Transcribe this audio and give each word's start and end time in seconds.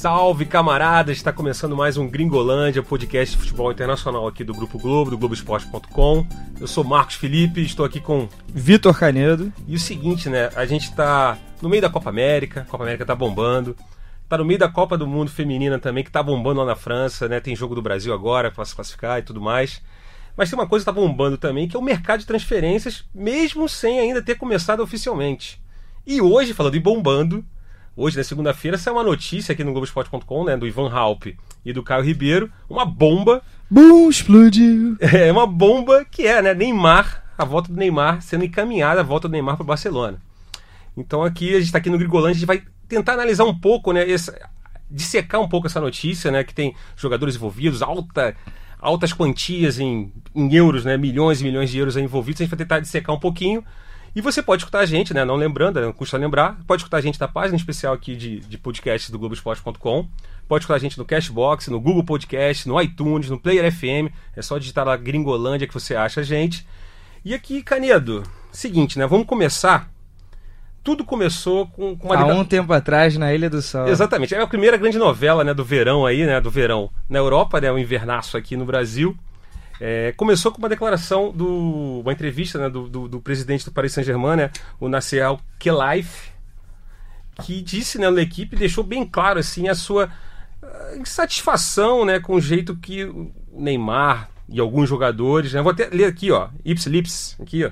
Salve 0.00 0.46
camaradas, 0.46 1.18
está 1.18 1.30
começando 1.30 1.76
mais 1.76 1.98
um 1.98 2.08
Gringolândia, 2.08 2.82
podcast 2.82 3.36
de 3.36 3.42
futebol 3.42 3.70
internacional 3.70 4.26
aqui 4.26 4.42
do 4.42 4.54
Grupo 4.54 4.78
Globo, 4.78 5.10
do 5.10 5.18
Globoesporte.com. 5.18 6.26
Eu 6.58 6.66
sou 6.66 6.82
Marcos 6.82 7.16
Felipe, 7.16 7.60
estou 7.60 7.84
aqui 7.84 8.00
com 8.00 8.26
Vitor 8.48 8.98
Canedo. 8.98 9.52
E 9.68 9.74
o 9.74 9.78
seguinte, 9.78 10.30
né? 10.30 10.48
A 10.56 10.64
gente 10.64 10.84
está 10.84 11.36
no 11.60 11.68
meio 11.68 11.82
da 11.82 11.90
Copa 11.90 12.08
América, 12.08 12.62
a 12.62 12.64
Copa 12.64 12.82
América 12.82 13.04
tá 13.04 13.14
bombando. 13.14 13.76
Tá 14.26 14.38
no 14.38 14.44
meio 14.46 14.58
da 14.58 14.70
Copa 14.70 14.96
do 14.96 15.06
Mundo 15.06 15.30
Feminina 15.30 15.78
também, 15.78 16.02
que 16.02 16.10
tá 16.10 16.22
bombando 16.22 16.60
lá 16.60 16.66
na 16.68 16.76
França, 16.76 17.28
né? 17.28 17.38
Tem 17.38 17.54
jogo 17.54 17.74
do 17.74 17.82
Brasil 17.82 18.14
agora 18.14 18.50
para 18.50 18.64
se 18.64 18.74
classificar 18.74 19.18
e 19.18 19.22
tudo 19.22 19.38
mais. 19.38 19.82
Mas 20.34 20.48
tem 20.48 20.58
uma 20.58 20.66
coisa 20.66 20.82
que 20.82 20.90
tá 20.90 20.98
bombando 20.98 21.36
também, 21.36 21.68
que 21.68 21.76
é 21.76 21.78
o 21.78 21.82
mercado 21.82 22.20
de 22.20 22.26
transferências, 22.26 23.04
mesmo 23.14 23.68
sem 23.68 24.00
ainda 24.00 24.22
ter 24.22 24.36
começado 24.36 24.80
oficialmente. 24.80 25.60
E 26.06 26.22
hoje, 26.22 26.54
falando 26.54 26.76
em 26.76 26.80
bombando, 26.80 27.44
hoje, 27.96 28.16
na 28.16 28.24
segunda-feira, 28.24 28.78
saiu 28.78 28.96
uma 28.96 29.04
notícia 29.04 29.52
aqui 29.52 29.64
no 29.64 29.72
Globoesporte.com, 29.72 30.44
né, 30.44 30.56
do 30.56 30.66
Ivan 30.66 30.90
Halpe 30.90 31.36
e 31.64 31.72
do 31.72 31.82
Caio 31.82 32.04
Ribeiro, 32.04 32.50
uma 32.68 32.84
bomba. 32.84 33.42
Bum, 33.70 34.08
explodiu! 34.08 34.96
É, 35.00 35.30
uma 35.30 35.46
bomba 35.46 36.04
que 36.04 36.26
é, 36.26 36.40
né, 36.40 36.54
Neymar, 36.54 37.24
a 37.36 37.44
volta 37.44 37.72
do 37.72 37.78
Neymar, 37.78 38.22
sendo 38.22 38.44
encaminhada 38.44 39.00
a 39.00 39.04
volta 39.04 39.28
do 39.28 39.32
Neymar 39.32 39.56
para 39.56 39.64
o 39.64 39.66
Barcelona. 39.66 40.20
Então 40.96 41.22
aqui, 41.22 41.50
a 41.50 41.58
gente 41.58 41.66
está 41.66 41.78
aqui 41.78 41.90
no 41.90 41.98
Grigolândia, 41.98 42.32
a 42.32 42.38
gente 42.38 42.46
vai 42.46 42.62
tentar 42.88 43.14
analisar 43.14 43.44
um 43.44 43.58
pouco, 43.58 43.92
né, 43.92 44.08
esse, 44.08 44.32
dissecar 44.90 45.40
um 45.40 45.48
pouco 45.48 45.66
essa 45.66 45.80
notícia, 45.80 46.30
né, 46.30 46.42
que 46.42 46.54
tem 46.54 46.74
jogadores 46.96 47.36
envolvidos, 47.36 47.82
alta 47.82 48.34
altas 48.80 49.12
quantias 49.12 49.78
em, 49.78 50.10
em 50.34 50.54
euros, 50.54 50.86
né, 50.86 50.96
milhões 50.96 51.40
e 51.40 51.44
milhões 51.44 51.70
de 51.70 51.78
euros 51.78 51.96
envolvidos, 51.98 52.40
a 52.40 52.44
gente 52.44 52.50
vai 52.50 52.58
tentar 52.58 52.80
dissecar 52.80 53.14
um 53.14 53.20
pouquinho 53.20 53.62
e 54.14 54.20
você 54.20 54.42
pode 54.42 54.62
escutar 54.62 54.80
a 54.80 54.86
gente, 54.86 55.14
né? 55.14 55.24
Não 55.24 55.36
lembrando, 55.36 55.80
não 55.80 55.92
custa 55.92 56.16
lembrar. 56.16 56.58
Pode 56.66 56.82
escutar 56.82 56.96
a 56.96 57.00
gente 57.00 57.20
na 57.20 57.28
página 57.28 57.56
especial 57.56 57.94
aqui 57.94 58.16
de, 58.16 58.40
de 58.40 58.58
podcast 58.58 59.10
do 59.12 59.18
Globoesporte.com. 59.18 60.08
Pode 60.48 60.62
escutar 60.64 60.76
a 60.76 60.80
gente 60.80 60.98
no 60.98 61.04
Cashbox, 61.04 61.68
no 61.68 61.80
Google 61.80 62.02
Podcast, 62.02 62.68
no 62.68 62.80
iTunes, 62.80 63.30
no 63.30 63.38
Player 63.38 63.70
FM. 63.72 64.12
É 64.34 64.42
só 64.42 64.58
digitar 64.58 64.84
lá 64.84 64.96
Gringolândia 64.96 65.66
que 65.66 65.74
você 65.74 65.94
acha 65.94 66.22
a 66.22 66.24
gente. 66.24 66.66
E 67.24 67.34
aqui, 67.34 67.62
Canedo, 67.62 68.24
seguinte, 68.50 68.98
né? 68.98 69.06
Vamos 69.06 69.26
começar. 69.26 69.88
Tudo 70.82 71.04
começou 71.04 71.66
com, 71.68 71.96
com 71.96 72.08
uma. 72.08 72.16
Há 72.16 72.26
um 72.26 72.44
tempo 72.44 72.72
atrás, 72.72 73.16
na 73.16 73.32
Ilha 73.32 73.48
do 73.48 73.62
Sol. 73.62 73.86
Exatamente. 73.86 74.34
É 74.34 74.40
a 74.40 74.46
primeira 74.46 74.76
grande 74.76 74.98
novela 74.98 75.44
né, 75.44 75.54
do 75.54 75.64
verão 75.64 76.04
aí, 76.04 76.24
né? 76.24 76.40
Do 76.40 76.50
verão 76.50 76.90
na 77.08 77.18
Europa, 77.18 77.60
né? 77.60 77.70
O 77.70 77.78
invernaço 77.78 78.36
aqui 78.36 78.56
no 78.56 78.64
Brasil. 78.64 79.16
É, 79.80 80.12
começou 80.12 80.52
com 80.52 80.58
uma 80.58 80.68
declaração, 80.68 81.32
do, 81.32 82.00
uma 82.00 82.12
entrevista 82.12 82.58
né, 82.58 82.68
do, 82.68 82.86
do, 82.86 83.08
do, 83.08 83.20
presidente 83.20 83.64
do 83.64 83.72
Paris 83.72 83.92
Saint-Germain, 83.94 84.36
né, 84.36 84.50
o 84.78 84.90
Nasser 84.90 85.24
Al-Khelaifi, 85.24 86.32
que 87.42 87.62
disse 87.62 87.98
né, 87.98 88.10
na 88.10 88.20
equipe, 88.20 88.56
deixou 88.56 88.84
bem 88.84 89.06
claro 89.06 89.38
assim 89.38 89.68
a 89.68 89.74
sua 89.74 90.10
uh, 90.62 91.00
insatisfação 91.00 92.04
né, 92.04 92.20
com 92.20 92.34
o 92.34 92.40
jeito 92.40 92.76
que 92.76 93.04
o 93.04 93.32
Neymar 93.52 94.28
e 94.50 94.60
alguns 94.60 94.86
jogadores, 94.86 95.54
né, 95.54 95.62
vou 95.62 95.72
até 95.72 95.88
ler 95.88 96.04
aqui, 96.04 96.30
ó, 96.30 96.50
ips 96.62 96.84
lips, 96.84 97.36
aqui, 97.40 97.64
ó, 97.64 97.70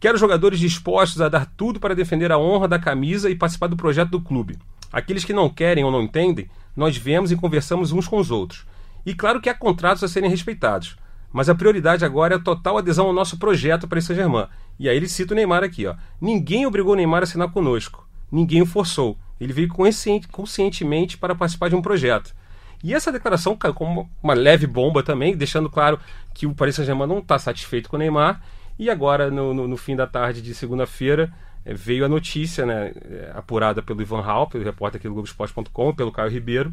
quero 0.00 0.18
jogadores 0.18 0.58
dispostos 0.58 1.20
a 1.20 1.28
dar 1.28 1.46
tudo 1.56 1.78
para 1.78 1.94
defender 1.94 2.32
a 2.32 2.38
honra 2.38 2.66
da 2.66 2.80
camisa 2.80 3.30
e 3.30 3.36
participar 3.36 3.68
do 3.68 3.76
projeto 3.76 4.10
do 4.10 4.20
clube. 4.20 4.58
Aqueles 4.92 5.24
que 5.24 5.32
não 5.32 5.48
querem 5.48 5.84
ou 5.84 5.92
não 5.92 6.02
entendem, 6.02 6.50
nós 6.74 6.96
vemos 6.96 7.30
e 7.30 7.36
conversamos 7.36 7.92
uns 7.92 8.08
com 8.08 8.18
os 8.18 8.32
outros. 8.32 8.66
E 9.06 9.14
claro 9.14 9.40
que 9.40 9.48
há 9.48 9.54
contratos 9.54 10.02
a 10.02 10.08
serem 10.08 10.28
respeitados. 10.28 10.96
Mas 11.32 11.48
a 11.48 11.54
prioridade 11.54 12.04
agora 12.04 12.34
é 12.34 12.36
a 12.36 12.40
total 12.40 12.78
adesão 12.78 13.06
ao 13.06 13.12
nosso 13.12 13.38
projeto 13.38 13.86
para 13.86 14.00
Saint-Germain. 14.00 14.46
E 14.78 14.88
aí 14.88 14.96
ele 14.96 15.08
cita 15.08 15.34
o 15.34 15.36
Neymar 15.36 15.62
aqui, 15.62 15.86
ó. 15.86 15.94
Ninguém 16.20 16.66
obrigou 16.66 16.92
o 16.92 16.96
Neymar 16.96 17.20
a 17.20 17.24
assinar 17.24 17.50
conosco. 17.50 18.08
Ninguém 18.30 18.62
o 18.62 18.66
forçou. 18.66 19.18
Ele 19.40 19.52
veio 19.52 19.68
conscientemente 19.68 21.18
para 21.18 21.34
participar 21.34 21.68
de 21.68 21.76
um 21.76 21.82
projeto. 21.82 22.34
E 22.82 22.94
essa 22.94 23.12
declaração 23.12 23.56
caiu 23.56 23.74
como 23.74 24.08
uma 24.22 24.34
leve 24.34 24.66
bomba 24.66 25.02
também, 25.02 25.36
deixando 25.36 25.68
claro 25.68 25.98
que 26.32 26.46
o 26.46 26.54
Paris 26.54 26.76
Saint-Germain 26.76 27.08
não 27.08 27.18
está 27.18 27.38
satisfeito 27.38 27.88
com 27.88 27.96
o 27.96 27.98
Neymar. 27.98 28.40
E 28.78 28.88
agora, 28.88 29.30
no, 29.30 29.52
no, 29.52 29.66
no 29.66 29.76
fim 29.76 29.96
da 29.96 30.06
tarde 30.06 30.40
de 30.40 30.54
segunda-feira, 30.54 31.32
é, 31.64 31.74
veio 31.74 32.04
a 32.04 32.08
notícia, 32.08 32.64
né, 32.64 32.92
é, 33.10 33.32
apurada 33.34 33.82
pelo 33.82 34.00
Ivan 34.00 34.20
Hall, 34.20 34.46
pelo 34.46 34.64
repórter 34.64 34.98
aqui 34.98 35.08
do 35.08 35.14
Globoesporte.com, 35.14 35.94
pelo 35.94 36.12
Caio 36.12 36.30
Ribeiro, 36.30 36.72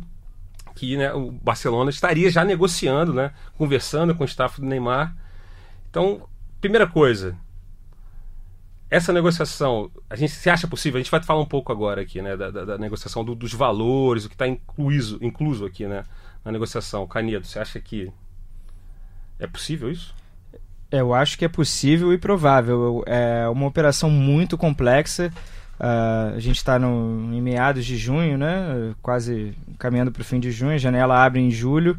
que 0.75 0.97
né, 0.97 1.11
o 1.13 1.31
Barcelona 1.31 1.89
estaria 1.89 2.29
já 2.29 2.43
negociando, 2.43 3.13
né, 3.13 3.31
conversando 3.57 4.13
com 4.13 4.23
o 4.23 4.27
staff 4.27 4.59
do 4.59 4.67
Neymar. 4.67 5.15
Então, 5.89 6.27
primeira 6.59 6.85
coisa, 6.85 7.37
essa 8.89 9.13
negociação, 9.13 9.89
a 10.09 10.15
gente 10.15 10.33
se 10.33 10.49
acha 10.49 10.67
possível? 10.67 10.99
A 10.99 11.01
gente 11.01 11.11
vai 11.11 11.23
falar 11.23 11.41
um 11.41 11.45
pouco 11.45 11.71
agora 11.71 12.01
aqui, 12.01 12.21
né, 12.21 12.35
da, 12.35 12.51
da, 12.51 12.65
da 12.65 12.77
negociação 12.77 13.23
do, 13.23 13.33
dos 13.33 13.53
valores, 13.53 14.25
o 14.25 14.29
que 14.29 14.35
está 14.35 14.47
incluído, 14.47 15.17
incluso 15.21 15.65
aqui, 15.65 15.87
né, 15.87 16.03
na 16.43 16.51
negociação. 16.51 17.07
Canedo, 17.07 17.47
você 17.47 17.57
acha 17.57 17.79
que 17.79 18.11
é 19.39 19.47
possível 19.47 19.89
isso? 19.89 20.13
Eu 20.91 21.13
acho 21.13 21.37
que 21.37 21.45
é 21.45 21.49
possível 21.49 22.13
e 22.13 22.17
provável. 22.17 23.03
É 23.07 23.47
uma 23.49 23.65
operação 23.65 24.09
muito 24.09 24.57
complexa. 24.57 25.31
Uh, 25.79 26.35
a 26.35 26.39
gente 26.39 26.57
está 26.57 26.77
em 26.77 27.41
meados 27.41 27.85
de 27.85 27.97
junho, 27.97 28.37
né? 28.37 28.95
Quase 29.01 29.53
caminhando 29.77 30.11
para 30.11 30.21
o 30.21 30.25
fim 30.25 30.39
de 30.39 30.51
junho. 30.51 30.73
A 30.73 30.77
janela 30.77 31.23
abre 31.23 31.41
em 31.41 31.51
julho. 31.51 31.97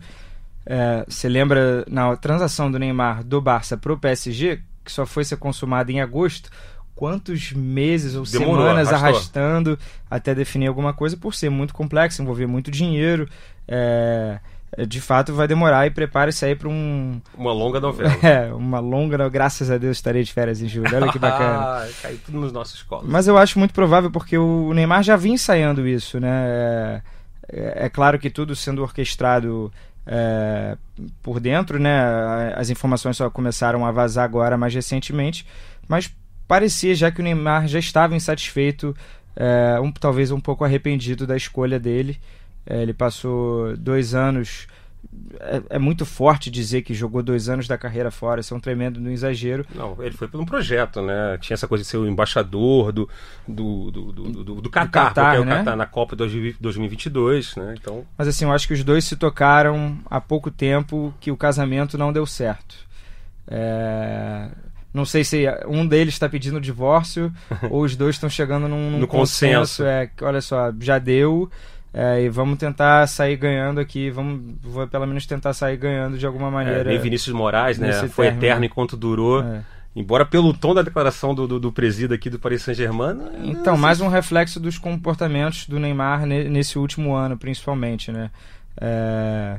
É, 0.64 1.04
você 1.08 1.28
lembra 1.28 1.84
na 1.88 2.16
transação 2.16 2.70
do 2.70 2.78
Neymar 2.78 3.22
do 3.22 3.40
Barça 3.40 3.76
para 3.76 3.92
o 3.92 3.98
PSG, 3.98 4.60
que 4.84 4.90
só 4.90 5.06
foi 5.06 5.24
ser 5.24 5.36
consumada 5.36 5.92
em 5.92 6.00
agosto? 6.00 6.50
Quantos 6.96 7.52
meses 7.52 8.16
ou 8.16 8.24
Demorou, 8.24 8.64
semanas 8.66 8.88
arrastou. 8.88 9.08
arrastando 9.08 9.78
até 10.10 10.34
definir 10.34 10.66
alguma 10.66 10.92
coisa 10.92 11.16
por 11.16 11.34
ser 11.34 11.50
muito 11.50 11.74
complexo, 11.74 12.20
envolver 12.20 12.46
muito 12.46 12.70
dinheiro. 12.70 13.28
É, 13.68 14.40
é, 14.40 14.40
de 14.84 15.00
fato 15.00 15.32
vai 15.32 15.48
demorar 15.48 15.86
e 15.86 15.90
prepare-se 15.90 16.44
aí 16.44 16.54
para 16.54 16.68
um 16.68 17.20
uma 17.36 17.52
longa 17.52 17.80
novela. 17.80 18.14
É, 18.22 18.52
uma 18.52 18.80
longa, 18.80 19.28
graças 19.28 19.70
a 19.70 19.78
Deus 19.78 19.96
estarei 19.96 20.22
de 20.22 20.32
férias 20.32 20.60
em 20.60 20.68
julho. 20.68 20.94
Olha 20.94 21.10
que 21.10 21.18
bacana. 21.20 21.88
Caiu 22.02 22.18
tudo 22.24 22.38
nos 22.40 22.52
nossos 22.52 22.82
colos. 22.82 23.08
Mas 23.08 23.26
eu 23.26 23.38
acho 23.38 23.58
muito 23.58 23.72
provável 23.72 24.10
porque 24.10 24.36
o 24.36 24.72
Neymar 24.74 25.02
já 25.02 25.16
vinha 25.16 25.34
ensaiando 25.34 25.86
isso, 25.86 26.20
né? 26.20 26.44
É, 26.46 27.02
é, 27.48 27.86
é 27.86 27.88
claro 27.88 28.18
que 28.18 28.28
tudo 28.28 28.54
sendo 28.54 28.82
orquestrado 28.82 29.72
é, 30.06 30.76
por 31.22 31.40
dentro, 31.40 31.78
né? 31.78 32.52
As 32.54 32.70
informações 32.70 33.16
só 33.16 33.30
começaram 33.30 33.86
a 33.86 33.90
vazar 33.90 34.24
agora 34.24 34.56
mais 34.56 34.74
recentemente, 34.74 35.46
mas 35.88 36.12
parecia 36.46 36.94
já 36.94 37.10
que 37.10 37.20
o 37.20 37.24
Neymar 37.24 37.66
já 37.66 37.78
estava 37.78 38.14
insatisfeito, 38.14 38.94
é, 39.34 39.78
um, 39.80 39.90
talvez 39.92 40.30
um 40.30 40.40
pouco 40.40 40.64
arrependido 40.64 41.26
da 41.26 41.36
escolha 41.36 41.78
dele. 41.78 42.18
É, 42.66 42.82
ele 42.82 42.92
passou 42.92 43.76
dois 43.76 44.14
anos. 44.14 44.66
É, 45.38 45.62
é, 45.70 45.78
muito 45.78 46.04
forte 46.04 46.50
dizer 46.50 46.82
que 46.82 46.92
jogou 46.92 47.22
dois 47.22 47.48
anos 47.48 47.68
da 47.68 47.78
carreira 47.78 48.10
fora, 48.10 48.40
isso 48.40 48.52
é 48.52 48.56
um 48.56 48.60
tremendo 48.60 49.00
no 49.00 49.10
exagero. 49.10 49.64
Não, 49.74 49.96
ele 50.02 50.16
foi 50.16 50.26
por 50.26 50.40
um 50.40 50.44
projeto, 50.44 51.00
né? 51.00 51.38
Tinha 51.40 51.54
essa 51.54 51.68
coisa 51.68 51.84
de 51.84 51.88
ser 51.88 51.96
o 51.96 52.06
embaixador 52.06 52.90
do, 52.90 53.08
do, 53.46 53.90
do, 53.90 54.12
do, 54.12 54.44
do, 54.44 54.60
do 54.62 54.70
Qatar, 54.70 55.08
Qatar, 55.10 55.36
porque 55.36 55.48
né? 55.48 55.54
o 55.54 55.58
Qatar 55.58 55.76
na 55.76 55.86
Copa 55.86 56.16
2022, 56.16 57.56
né? 57.56 57.74
Então... 57.78 58.04
Mas 58.18 58.26
assim, 58.26 58.44
eu 58.44 58.52
acho 58.52 58.66
que 58.66 58.74
os 58.74 58.82
dois 58.82 59.04
se 59.04 59.16
tocaram 59.16 59.96
há 60.06 60.20
pouco 60.20 60.50
tempo 60.50 61.14
que 61.20 61.30
o 61.30 61.36
casamento 61.36 61.96
não 61.96 62.12
deu 62.12 62.26
certo. 62.26 62.74
É... 63.46 64.48
Não 64.92 65.04
sei 65.04 65.22
se 65.24 65.44
um 65.68 65.86
deles 65.86 66.14
está 66.14 66.26
pedindo 66.26 66.58
divórcio 66.58 67.32
ou 67.70 67.82
os 67.82 67.94
dois 67.94 68.16
estão 68.16 68.30
chegando 68.30 68.66
num, 68.66 68.92
num 68.92 68.98
no 69.00 69.06
consenso. 69.06 69.82
consenso. 69.82 69.84
É, 69.84 70.10
olha 70.22 70.40
só, 70.40 70.72
já 70.80 70.98
deu 70.98 71.50
é, 71.98 72.20
e 72.20 72.28
vamos 72.28 72.58
tentar 72.58 73.06
sair 73.06 73.36
ganhando 73.36 73.80
aqui, 73.80 74.10
vamos 74.10 74.54
vou 74.62 74.86
pelo 74.86 75.06
menos 75.06 75.24
tentar 75.24 75.54
sair 75.54 75.78
ganhando 75.78 76.18
de 76.18 76.26
alguma 76.26 76.50
maneira. 76.50 76.92
É, 76.92 76.98
Vinícius 76.98 77.34
Moraes, 77.34 77.78
né? 77.78 77.90
Foi 78.08 78.26
término. 78.26 78.44
eterno 78.44 78.64
enquanto 78.66 78.98
durou. 78.98 79.42
É. 79.42 79.62
Embora 79.96 80.26
pelo 80.26 80.52
tom 80.52 80.74
da 80.74 80.82
declaração 80.82 81.34
do, 81.34 81.48
do, 81.48 81.58
do 81.58 81.72
presídio 81.72 82.14
aqui 82.14 82.28
do 82.28 82.38
Paris 82.38 82.60
Saint-Germain. 82.62 83.16
Então, 83.44 83.78
mais 83.78 83.98
um 83.98 84.08
reflexo 84.08 84.60
dos 84.60 84.76
comportamentos 84.76 85.66
do 85.66 85.80
Neymar 85.80 86.26
nesse 86.26 86.78
último 86.78 87.14
ano, 87.14 87.38
principalmente, 87.38 88.12
né? 88.12 88.30
É, 88.78 89.58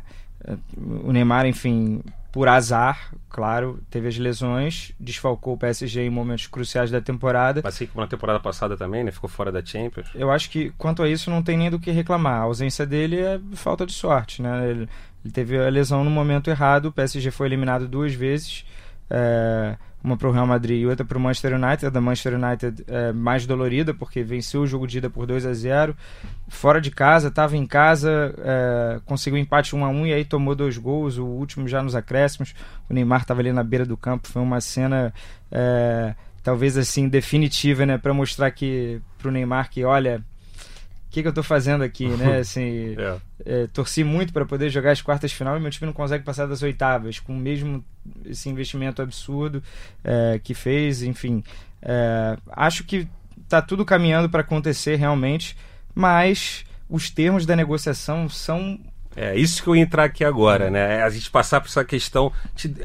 o 1.04 1.12
Neymar, 1.12 1.48
enfim, 1.48 2.04
por 2.32 2.48
azar, 2.48 3.12
claro, 3.30 3.80
teve 3.90 4.08
as 4.08 4.18
lesões, 4.18 4.92
desfalcou 5.00 5.54
o 5.54 5.58
PSG 5.58 6.02
em 6.02 6.10
momentos 6.10 6.48
cruciais 6.48 6.92
da 6.92 7.02
temporada. 7.02 7.62
Assim 7.64 7.88
como 7.88 8.02
na 8.02 8.08
temporada 8.08 8.40
passada 8.40 8.78
também, 8.78 9.04
né? 9.04 9.12
Ficou 9.12 9.30
fora 9.30 9.52
da 9.52 9.64
Champions. 9.64 10.08
Eu 10.14 10.30
acho 10.30 10.50
que 10.50 10.72
quanto 10.78 11.02
a 11.02 11.10
isso 11.10 11.30
não 11.30 11.42
tem 11.42 11.58
nem 11.58 11.70
do 11.70 11.80
que 11.80 11.92
reclamar. 11.92 12.42
A 12.42 12.44
ausência 12.44 12.86
dele 12.86 13.20
é 13.20 13.40
falta 13.54 13.86
de 13.86 13.94
sorte, 13.94 14.42
né? 14.42 14.70
Ele, 14.70 14.90
ele 15.24 15.34
teve 15.34 15.58
a 15.58 15.70
lesão 15.70 16.04
no 16.04 16.10
momento 16.10 16.50
errado, 16.50 16.88
o 16.88 16.92
PSG 16.92 17.32
foi 17.32 17.48
eliminado 17.48 17.88
duas 17.88 18.14
vezes. 18.14 18.66
É, 19.10 19.78
uma 20.04 20.16
para 20.16 20.28
o 20.30 20.32
Real 20.32 20.48
Madrid 20.48 20.82
e 20.82 20.88
outra 20.88 21.06
para 21.06 21.18
o 21.18 21.22
Manchester 21.22 21.54
United. 21.54 21.86
A 21.88 21.90
da 21.90 22.02
Manchester 22.02 22.36
United 22.36 22.84
é 22.88 23.12
mais 23.12 23.46
dolorida 23.46 23.94
porque 23.94 24.24
venceu 24.24 24.62
o 24.62 24.68
jogo 24.68 24.88
de 24.88 25.00
ida 25.00 25.10
por 25.10 25.26
2 25.26 25.46
a 25.46 25.54
0 25.54 25.96
fora 26.48 26.80
de 26.80 26.92
casa, 26.92 27.28
estava 27.28 27.58
em 27.58 27.66
casa, 27.66 28.34
é, 28.40 29.00
conseguiu 29.06 29.38
empate 29.38 29.76
1 29.76 29.84
a 29.84 29.90
1 29.90 30.08
e 30.08 30.14
aí 30.14 30.26
tomou 30.26 30.56
dois 30.56 30.78
gols, 30.78 31.18
o 31.18 31.26
último 31.26 31.68
já 31.68 31.82
nos 31.82 31.96
acréscimos. 31.96 32.56
O 32.90 32.94
Neymar 32.94 33.22
estava 33.22 33.42
ali 33.42 33.52
na 33.52 33.64
beira 33.64 33.86
do 33.86 33.98
campo, 33.98 34.28
foi 34.28 34.42
uma 34.42 34.62
cena 34.62 35.14
é, 35.52 36.16
talvez 36.42 36.78
assim 36.78 37.10
definitiva, 37.10 37.86
né, 37.86 37.98
para 37.98 38.14
mostrar 38.14 38.52
que 38.52 39.02
para 39.18 39.28
o 39.28 39.32
Neymar 39.32 39.70
que 39.70 39.84
olha 39.84 40.24
o 41.08 41.10
que, 41.10 41.22
que 41.22 41.28
eu 41.28 41.34
tô 41.34 41.42
fazendo 41.42 41.84
aqui, 41.84 42.08
né? 42.08 42.40
Assim, 42.40 42.96
é. 42.98 43.18
É, 43.46 43.68
torci 43.68 44.04
muito 44.04 44.34
para 44.34 44.46
poder 44.46 44.70
jogar 44.70 44.92
as 44.92 45.02
quartas 45.02 45.32
de 45.32 45.38
final 45.38 45.58
e 45.58 45.60
meu 45.60 45.72
time 45.72 45.86
não 45.88 45.94
consegue 45.94 46.24
passar 46.24 46.46
das 46.46 46.62
oitavas, 46.62 47.20
com 47.20 47.34
o 47.34 47.40
mesmo 47.40 47.84
esse 48.26 48.50
investimento 48.50 49.02
absurdo 49.02 49.64
é, 50.04 50.40
que 50.44 50.54
fez, 50.54 51.02
enfim. 51.02 51.44
É, 51.82 52.38
acho 52.52 52.84
que 52.84 53.08
tá 53.48 53.62
tudo 53.62 53.86
caminhando 53.86 54.30
para 54.30 54.42
acontecer 54.42 54.96
realmente, 54.96 55.56
mas 55.96 56.66
os 56.90 57.10
termos 57.10 57.46
da 57.46 57.56
negociação 57.56 58.28
são 58.28 58.80
é 59.18 59.36
isso 59.36 59.64
que 59.64 59.68
eu 59.68 59.76
ia 59.76 59.82
entrar 59.82 60.04
aqui 60.04 60.24
agora, 60.24 60.70
né? 60.70 61.02
A 61.02 61.10
gente 61.10 61.32
passar 61.32 61.60
por 61.60 61.68
essa 61.68 61.84
questão, 61.84 62.32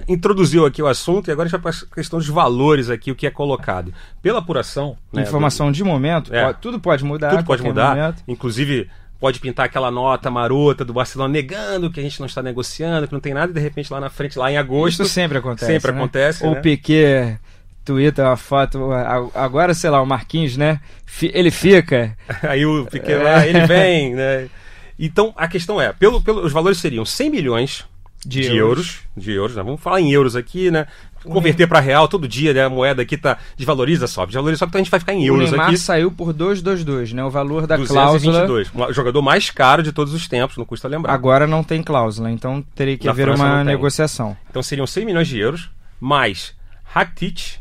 introduziu 0.09 0.65
aqui 0.65 0.83
o 0.83 0.87
assunto 0.87 1.29
e 1.29 1.31
agora 1.31 1.47
a 1.47 1.51
gente 1.51 1.61
vai 1.61 1.73
para 1.73 1.83
a 1.91 1.95
questão 1.95 2.19
dos 2.19 2.29
valores 2.29 2.89
aqui, 2.89 3.13
o 3.13 3.15
que 3.15 3.27
é 3.27 3.31
colocado. 3.31 3.93
Pela 4.23 4.39
apuração. 4.39 4.97
Né, 5.13 5.23
Informação 5.23 5.67
do... 5.67 5.75
de 5.75 5.85
momento, 5.85 6.35
é, 6.35 6.47
pode, 6.47 6.59
tudo 6.63 6.81
pode 6.81 7.05
mudar. 7.05 7.31
Tudo 7.31 7.45
pode 7.45 7.63
mudar. 7.63 7.95
Momento. 7.95 8.23
Inclusive, 8.27 8.89
pode 9.21 9.41
pintar 9.41 9.67
aquela 9.67 9.91
nota 9.91 10.31
marota 10.31 10.87
do 10.87 10.95
Barcelona 10.95 11.31
negando 11.31 11.91
que 11.91 12.01
a 12.01 12.03
gente 12.03 12.19
não 12.19 12.27
está 12.27 12.43
negociando, 12.43 13.07
que 13.07 13.13
não 13.13 13.21
tem 13.21 13.35
nada, 13.35 13.53
e 13.53 13.55
de 13.55 13.61
repente 13.61 13.93
lá 13.93 14.01
na 14.01 14.09
frente, 14.09 14.39
lá 14.39 14.51
em 14.51 14.57
agosto. 14.57 15.03
Isso 15.03 15.13
sempre 15.13 15.37
acontece. 15.37 15.71
Sempre 15.71 15.93
né? 15.93 15.99
acontece. 15.99 16.47
O 16.47 16.53
né? 16.53 16.61
Piquet 16.63 17.39
Twitter 17.85 18.25
uma 18.25 18.39
foto. 18.39 18.91
Agora, 19.35 19.75
sei 19.75 19.91
lá, 19.91 20.01
o 20.01 20.07
Marquinhos, 20.07 20.57
né? 20.57 20.81
Ele 21.21 21.51
fica. 21.51 22.17
Aí 22.43 22.65
o 22.65 22.87
Piquet 22.87 23.17
lá, 23.17 23.47
ele 23.47 23.67
vem, 23.67 24.15
né? 24.15 24.49
Então, 24.99 25.33
a 25.37 25.49
questão 25.49 25.81
é, 25.81 25.93
pelo, 25.93 26.21
pelo, 26.21 26.45
os 26.45 26.53
valores 26.53 26.79
seriam 26.79 27.05
100 27.05 27.31
milhões 27.31 27.85
de, 28.25 28.43
de 28.43 28.57
euros. 28.57 28.59
euros. 28.59 29.01
De 29.17 29.33
euros, 29.33 29.57
né? 29.57 29.63
Vamos 29.63 29.81
falar 29.81 30.01
em 30.01 30.13
euros 30.13 30.37
aqui, 30.37 30.71
né? 30.71 30.87
Converter 31.25 31.69
para 31.69 31.81
real 31.81 32.09
todo 32.09 32.27
dia, 32.27 32.53
né? 32.53 32.65
A 32.65 32.71
moeda 32.71 33.03
aqui 33.03 33.17
tá 33.17 33.39
desvaloriza, 33.57 34.07
sobe, 34.07 34.29
desvaloriza, 34.29 34.59
só 34.59 34.67
que 34.67 34.71
então 34.71 34.81
a 34.81 34.83
gente 34.83 34.91
vai 34.91 35.01
ficar 35.01 35.13
em 35.13 35.25
euros 35.25 35.49
o 35.49 35.51
Neymar 35.51 35.69
aqui. 35.69 35.79
saiu 35.79 36.11
por 36.11 36.33
222, 36.33 37.13
né? 37.13 37.25
O 37.25 37.31
valor 37.31 37.67
da 37.67 37.77
222. 37.77 38.69
cláusula. 38.71 38.91
O 38.91 38.93
jogador 38.93 39.23
mais 39.23 39.51
caro 39.51 39.83
de 39.83 39.93
todos 39.93 40.15
os 40.15 40.27
tempos, 40.27 40.57
não 40.57 40.65
custa 40.65 40.89
lembrar. 40.89 41.13
Agora 41.13 41.47
não 41.47 41.63
tem 41.63 41.83
cláusula, 41.83 42.31
então 42.31 42.65
teria 42.75 42.97
que 42.97 43.07
Na 43.07 43.13
haver 43.13 43.27
França 43.27 43.43
uma 43.45 43.65
negociação. 43.65 44.37
Então 44.51 44.63
seriam 44.63 44.87
100 44.87 45.05
milhões 45.05 45.29
de 45.29 45.39
euros, 45.39 45.71
mais 46.01 46.55
Rakitic, 46.85 47.59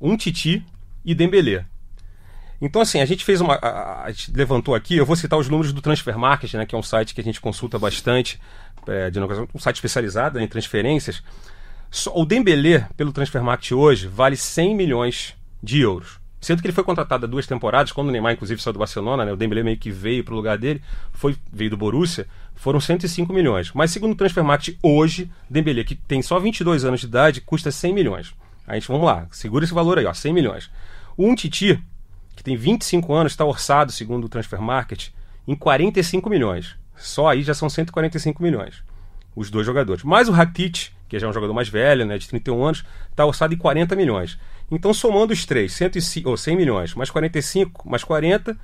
um 0.00 0.16
Titi 0.16 0.64
e 1.04 1.14
Dembélé. 1.14 1.66
Então, 2.60 2.80
assim, 2.80 3.00
a 3.00 3.04
gente 3.06 3.24
fez 3.24 3.40
uma. 3.40 3.54
A, 3.54 4.04
a, 4.04 4.10
gente 4.10 4.32
levantou 4.32 4.74
aqui, 4.74 4.96
eu 4.96 5.06
vou 5.06 5.16
citar 5.16 5.38
os 5.38 5.48
números 5.48 5.72
do 5.72 5.80
Transfer 5.80 6.16
Market, 6.18 6.54
né, 6.54 6.66
que 6.66 6.74
é 6.74 6.78
um 6.78 6.82
site 6.82 7.14
que 7.14 7.20
a 7.20 7.24
gente 7.24 7.40
consulta 7.40 7.78
bastante, 7.78 8.40
é, 8.86 9.10
de, 9.10 9.18
um 9.20 9.58
site 9.58 9.76
especializado 9.76 10.38
né, 10.38 10.44
em 10.44 10.48
transferências. 10.48 11.22
o 12.14 12.24
Dembélé, 12.24 12.88
pelo 12.96 13.12
Transfer 13.12 13.42
Market 13.42 13.72
hoje, 13.72 14.06
vale 14.06 14.36
100 14.36 14.74
milhões 14.74 15.34
de 15.62 15.80
euros. 15.80 16.18
Sendo 16.40 16.60
que 16.60 16.66
ele 16.66 16.74
foi 16.74 16.84
contratado 16.84 17.24
há 17.24 17.28
duas 17.28 17.46
temporadas, 17.46 17.90
quando 17.90 18.08
o 18.08 18.10
Neymar, 18.10 18.34
inclusive, 18.34 18.60
saiu 18.60 18.74
do 18.74 18.78
Barcelona, 18.78 19.24
né, 19.24 19.32
o 19.32 19.36
Dembélé 19.36 19.62
meio 19.62 19.78
que 19.78 19.90
veio 19.90 20.22
para 20.22 20.34
o 20.34 20.36
lugar 20.36 20.58
dele, 20.58 20.82
foi, 21.10 21.34
veio 21.50 21.70
do 21.70 21.76
Borussia, 21.76 22.26
foram 22.54 22.78
105 22.78 23.32
milhões. 23.32 23.72
Mas 23.72 23.90
segundo 23.90 24.12
o 24.12 24.14
Transfer 24.14 24.44
Market, 24.44 24.76
hoje, 24.82 25.30
Dembélé, 25.48 25.84
que 25.84 25.94
tem 25.94 26.20
só 26.20 26.38
22 26.38 26.84
anos 26.84 27.00
de 27.00 27.06
idade, 27.06 27.40
custa 27.40 27.70
100 27.70 27.94
milhões. 27.94 28.34
A 28.66 28.74
gente, 28.74 28.88
vamos 28.88 29.06
lá, 29.06 29.26
segura 29.30 29.64
esse 29.64 29.72
valor 29.72 29.98
aí, 29.98 30.04
ó, 30.04 30.12
100 30.12 30.32
milhões. 30.34 30.70
O 31.16 31.26
Um 31.26 31.34
Titi, 31.34 31.82
que 32.44 32.50
tem 32.50 32.56
25 32.56 33.12
anos, 33.14 33.32
está 33.32 33.44
orçado, 33.44 33.90
segundo 33.90 34.24
o 34.24 34.28
Transfer 34.28 34.60
Market, 34.60 35.08
em 35.48 35.56
45 35.56 36.28
milhões. 36.28 36.76
Só 36.94 37.28
aí 37.28 37.42
já 37.42 37.54
são 37.54 37.70
145 37.70 38.42
milhões. 38.42 38.84
Os 39.34 39.50
dois 39.50 39.64
jogadores. 39.64 40.04
Mais 40.04 40.28
o 40.28 40.32
Rakitic, 40.32 40.92
que 41.08 41.18
já 41.18 41.26
é 41.26 41.30
um 41.30 41.32
jogador 41.32 41.54
mais 41.54 41.68
velho, 41.68 42.04
né, 42.04 42.18
de 42.18 42.28
31 42.28 42.62
anos, 42.62 42.84
está 43.10 43.24
orçado 43.24 43.54
em 43.54 43.56
40 43.56 43.96
milhões. 43.96 44.38
Então, 44.70 44.92
somando 44.92 45.32
os 45.32 45.46
três, 45.46 45.72
105, 45.72 46.28
ou 46.28 46.36
100 46.36 46.56
milhões, 46.56 46.94
mais 46.94 47.10
45, 47.10 47.88
mais 47.88 48.04
40, 48.04 48.56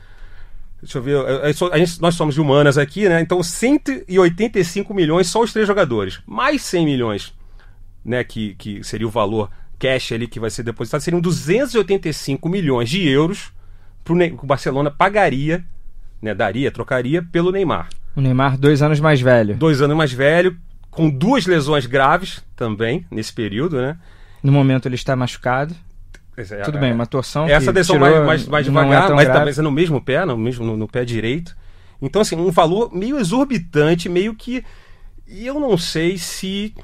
Deixa 0.83 0.97
eu 0.97 1.03
ver. 1.03 1.17
a 1.73 1.79
gente, 1.79 2.01
nós 2.01 2.15
somos 2.15 2.35
de 2.35 2.41
humanas 2.41 2.79
aqui, 2.79 3.07
né? 3.07 3.21
Então, 3.21 3.43
185 3.43 4.95
milhões 4.95 5.27
só 5.27 5.43
os 5.43 5.53
três 5.53 5.67
jogadores. 5.67 6.21
Mais 6.27 6.63
100 6.63 6.87
milhões, 6.87 7.35
né? 8.03 8.25
Que, 8.25 8.55
que 8.55 8.83
seria 8.83 9.07
o 9.07 9.11
valor 9.11 9.51
cash 9.79 10.13
ali 10.13 10.27
que 10.27 10.41
vai 10.41 10.49
ser 10.49 10.63
depositado. 10.63 11.03
Seriam 11.03 11.21
285 11.21 12.49
milhões 12.49 12.89
de 12.89 13.07
euros 13.07 13.53
que 14.05 14.45
o 14.45 14.47
Barcelona 14.47 14.91
pagaria, 14.91 15.65
né, 16.21 16.35
daria, 16.35 16.71
trocaria 16.71 17.23
pelo 17.23 17.53
Neymar. 17.53 17.89
O 18.17 18.21
Neymar, 18.21 18.59
dois 18.59 18.83
anos 18.83 19.01
mais 19.01 19.21
velho. 19.21 19.55
Dois 19.55 19.81
anos 19.81 19.97
mais 19.97 20.13
velho, 20.13 20.57
com 20.91 21.09
duas 21.09 21.47
lesões 21.47 21.87
graves 21.87 22.45
também 22.57 23.07
nesse 23.11 23.33
período, 23.33 23.81
né? 23.81 23.97
No 24.43 24.53
momento 24.53 24.87
ele 24.89 24.95
está 24.95 25.15
machucado. 25.15 25.75
É, 26.37 26.63
Tudo 26.63 26.79
é, 26.79 26.81
bem, 26.81 26.93
uma 26.93 27.07
torção. 27.07 27.47
Essa 27.47 27.73
desceu 27.73 27.99
mais, 27.99 28.15
mais, 28.25 28.47
mais 28.47 28.67
é 28.67 28.71
devagar, 28.71 29.11
é 29.11 29.15
mas 29.15 29.29
também 29.29 29.55
é 29.57 29.63
no 29.63 29.71
mesmo 29.71 30.01
pé, 30.01 30.25
no, 30.25 30.37
mesmo, 30.37 30.65
no, 30.65 30.77
no, 30.77 30.89
pé 30.89 31.05
direito. 31.05 31.55
Então, 32.01 32.23
assim, 32.23 32.35
um 32.37 32.51
valor 32.51 32.95
meio 32.95 33.19
exorbitante, 33.19 34.09
meio 34.09 34.35
que. 34.35 34.65
E 35.29 35.47
eu 35.47 35.61
não 35.61 35.77
sei 35.77 36.17
se. 36.17 36.75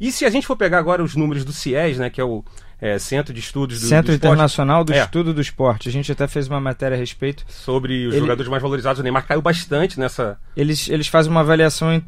E 0.00 0.10
se 0.10 0.24
a 0.24 0.30
gente 0.30 0.46
for 0.46 0.56
pegar 0.56 0.78
agora 0.78 1.02
os 1.02 1.14
números 1.14 1.44
do 1.44 1.52
CIES, 1.52 1.98
né, 1.98 2.10
que 2.10 2.20
é 2.20 2.24
o 2.24 2.44
é, 2.82 2.98
Centro 2.98 3.32
de 3.32 3.38
Estudos 3.38 3.80
do 3.80 3.86
Centro 3.86 4.10
do 4.10 4.16
Internacional 4.16 4.82
do 4.82 4.92
é. 4.92 4.98
Estudo 4.98 5.32
do 5.32 5.40
Esporte. 5.40 5.88
A 5.88 5.92
gente 5.92 6.10
até 6.10 6.26
fez 6.26 6.48
uma 6.48 6.60
matéria 6.60 6.96
a 6.96 6.98
respeito. 6.98 7.44
Sobre 7.48 8.08
os 8.08 8.12
Ele... 8.12 8.22
jogadores 8.22 8.50
mais 8.50 8.60
valorizados. 8.60 8.98
O 8.98 9.04
Neymar 9.04 9.24
caiu 9.24 9.40
bastante 9.40 10.00
nessa. 10.00 10.36
Eles, 10.56 10.88
eles 10.88 11.06
fazem 11.06 11.30
uma 11.30 11.42
avaliação 11.42 12.02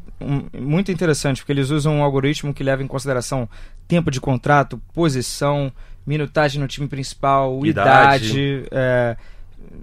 muito 0.53 0.91
interessante, 0.91 1.37
porque 1.37 1.53
eles 1.53 1.69
usam 1.69 1.95
um 1.95 2.03
algoritmo 2.03 2.53
que 2.53 2.61
leva 2.61 2.83
em 2.83 2.87
consideração 2.87 3.47
tempo 3.87 4.11
de 4.11 4.19
contrato, 4.19 4.77
posição, 4.93 5.71
minutagem 6.05 6.59
no 6.59 6.67
time 6.67 6.89
principal, 6.89 7.65
idade. 7.65 8.25
idade 8.25 8.67
é, 8.69 9.15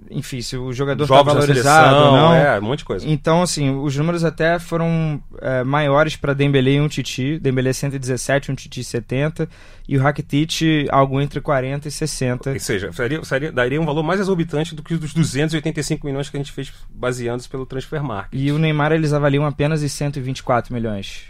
enfim, 0.09 0.41
se 0.41 0.55
o 0.55 0.71
jogador 0.71 1.03
está 1.03 1.21
valorizado 1.21 1.89
seleção, 1.89 2.05
ou 2.05 2.17
não. 2.17 2.33
É, 2.33 2.59
um 2.59 2.61
monte 2.61 2.79
de 2.79 2.85
coisa. 2.85 3.07
Então, 3.07 3.41
assim, 3.41 3.69
os 3.69 3.95
números 3.95 4.23
até 4.23 4.59
foram 4.59 5.21
é, 5.41 5.63
maiores 5.63 6.15
para 6.15 6.33
Dembélé 6.33 6.73
e 6.73 6.81
um 6.81 6.87
Titi. 6.87 7.39
Dembélé 7.39 7.73
117, 7.73 8.51
um 8.51 8.55
Titi 8.55 8.83
70. 8.83 9.49
E 9.87 9.97
o 9.97 10.01
Rakitic 10.01 10.87
algo 10.89 11.19
entre 11.19 11.41
40 11.41 11.87
e 11.87 11.91
60. 11.91 12.51
Ou 12.51 12.59
seja, 12.59 12.91
seria, 12.93 13.23
seria, 13.23 13.51
daria 13.51 13.81
um 13.81 13.85
valor 13.85 14.03
mais 14.03 14.19
exorbitante 14.19 14.75
do 14.75 14.83
que 14.83 14.93
os 14.93 14.99
dos 14.99 15.13
285 15.13 16.05
milhões 16.05 16.29
que 16.29 16.37
a 16.37 16.39
gente 16.39 16.51
fez 16.51 16.71
baseando 16.89 17.43
pelo 17.49 17.65
Transfer 17.65 18.03
Market. 18.03 18.39
E 18.39 18.51
o 18.51 18.59
Neymar 18.59 18.91
eles 18.91 19.13
avaliam 19.13 19.45
apenas 19.45 19.83
em 19.83 19.87
124 19.87 20.73
milhões. 20.73 21.23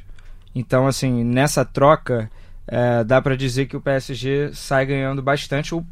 Então, 0.54 0.88
assim, 0.88 1.24
nessa 1.24 1.64
troca... 1.64 2.30
É, 2.66 3.04
dá 3.04 3.22
para 3.22 3.36
dizer 3.36 3.66
que 3.66 3.76
o 3.76 3.82
PSG 3.82 4.52
sai 4.54 4.86
ganhando 4.86 5.22
bastante, 5.22 5.76
ou 5.76 5.86